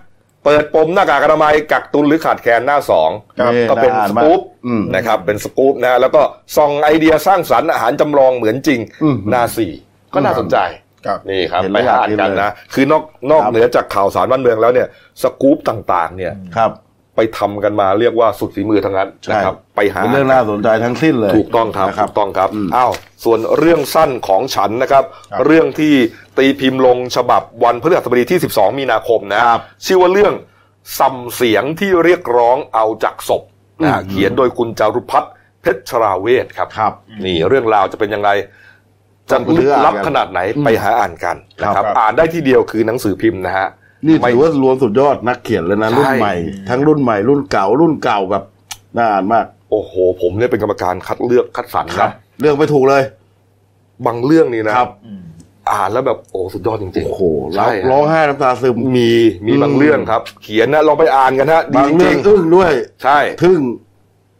[0.45, 3.11] เปิดปมหน้ากากอนามัยกักตุนหรือขาดแคลนหน้าสอง
[3.41, 6.23] ครับก็เป็นน่าอ่านสมากกู๊ปอืมนะครับเป็นสกู๊ปนะแล้วก็
[6.57, 9.73] ส่องไอเดียสร้างสรรค์อาหารจำลองเหมือนจริงอืมหน้าสี่
[10.15, 10.86] ก็น่าสนใจครับ
[11.31, 14.89] นี่ครับเห็นไปแล้วหาอ่านอยากกินกันเลยนะ คือนอกนอกครับเหนือจากข่าวสารบ้านเมืองแล้วเนี่ย
[15.23, 16.71] สกู๊ปต่างๆ เนี่ยครับ
[17.17, 22.93] ไปทำกันมาเรียกว่าสุดฝีมือทั้งนั้นใช่นะครับไปหาเป็นเรื่องน่าสนใจทั้งสิ้นเลย ถูกต้องครับนะถูกต้องครับมอ้าว
[23.25, 25.95] ส่วนเรื่องสั้นของฉันนะครับครับ เรื่องที่
[26.39, 30.35] ตีพิมพ์ลงฉบับวันพฤหัสบดีที่ 12 มีนาคมนะครับชื่อว่าเรื่อง
[30.99, 33.43] สัมเสียงที่เรียกร้องเอาจากศพ
[33.83, 35.33] นะฮะอืมเขียนโดยคุณจารุพัฒน์
[35.63, 36.93] เพชรชราเวทครับครับ
[37.25, 38.31] นี่เรื่องราวจะเป็นยังไง
[39.31, 43.69] จะต้องไปลึซื้กออ่านลับกันขนาดไหนอืมไปหาอ่านกันนะคครัรับบอ่านได้ที่เดียวคือหนังสือพิมพ์นะฮะ
[44.07, 46.35] นี่ไม่ถือว่ารวมสุดยอดนักเขียนเลยนะใช่รุ่นใหม่
[46.69, 48.45] ทั้งรุ่นใหม่รุ่นเก่ารุ่นเก่าแบบ
[48.97, 52.11] น่าอ่านมาก โอ้โห ผมเนี่ยเป็นกรรมการคัดเลือกคัดสรรครันะบ
[52.41, 53.03] เรื่องไม่ถูกเลย
[54.07, 55.23] บางเรื่องนี่นะครับอืม
[55.73, 57.23] อ่านแล้วแบบโอ้สุดยอดจริงโอ้โห
[57.55, 59.11] ใช่ร้องไห้น้ำตาซึมมี
[59.47, 63.61] มีบางเรื่องครับ เขียนนะลองไปอ่านกันฮะดีบางจเรื่ริองงอึ้งด้วยๆใช่ทึ่ง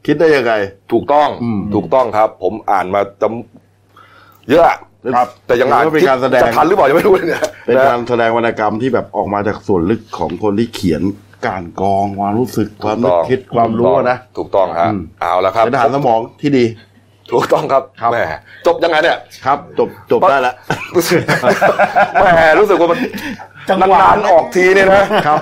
[0.07, 0.53] คิดได้ยังไง
[0.93, 3.56] ถูกต้องอืมถูกต้องครับ ผมอ่านมาจำ
[4.51, 4.77] เยอะอะ
[5.17, 11.03] ครับแต่ยังอ่านถือว่าเป็นการแสดงจะทันหรือเปล่ายังไม่รู้เลยเนี่ยเป็นนะการแสดงวรรณกรรมที่แบบออกมาจากส่วนลึกของคนที่เขียน
[11.47, 16.65] การกรองความรู้สึกความนึกคิดความรู้นะถูกต้องฮะอืมเอาละครับเป็นทหารสมองที่ดี
[17.33, 18.19] ถูกต้องครับครับแหม
[18.67, 19.17] จบยังไงเนี่ย
[19.47, 20.55] ครับ จบจบได้แล้ว
[22.35, 22.99] แหมรู้สึกว่ามัน
[23.71, 25.39] จังหวะนานๆออกทีเนี่ยนะครับ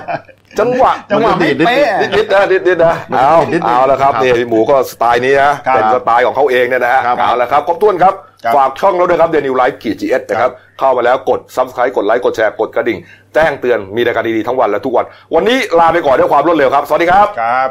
[0.59, 1.85] จังหวะจังหวะไม่เป๊ะ
[2.17, 12.99] นิดๆนะนิดๆนะเอานิดๆเอาละครับครับนี่พี่หมูก็สไตล์นี้นะครับเป็นสไตล์ของเขาเองเนี่ยนะฮะครับเอาละครับครบถ้วนครับครับ ฝากช่องเราด้วยครับเดนิวไลฟ์กีจีเอสนะครับ เข้ามาแล้วกด subscribe กดไลค์กดแชร์กดกระดิ่ง
[13.33, 17.69] แจ้งเตือนมีรายการดีๆทั้งวันและทุกวัน วันนี้ลาไปก่อนด้วยความรวดเร็วครับ สวัสดีครับครับ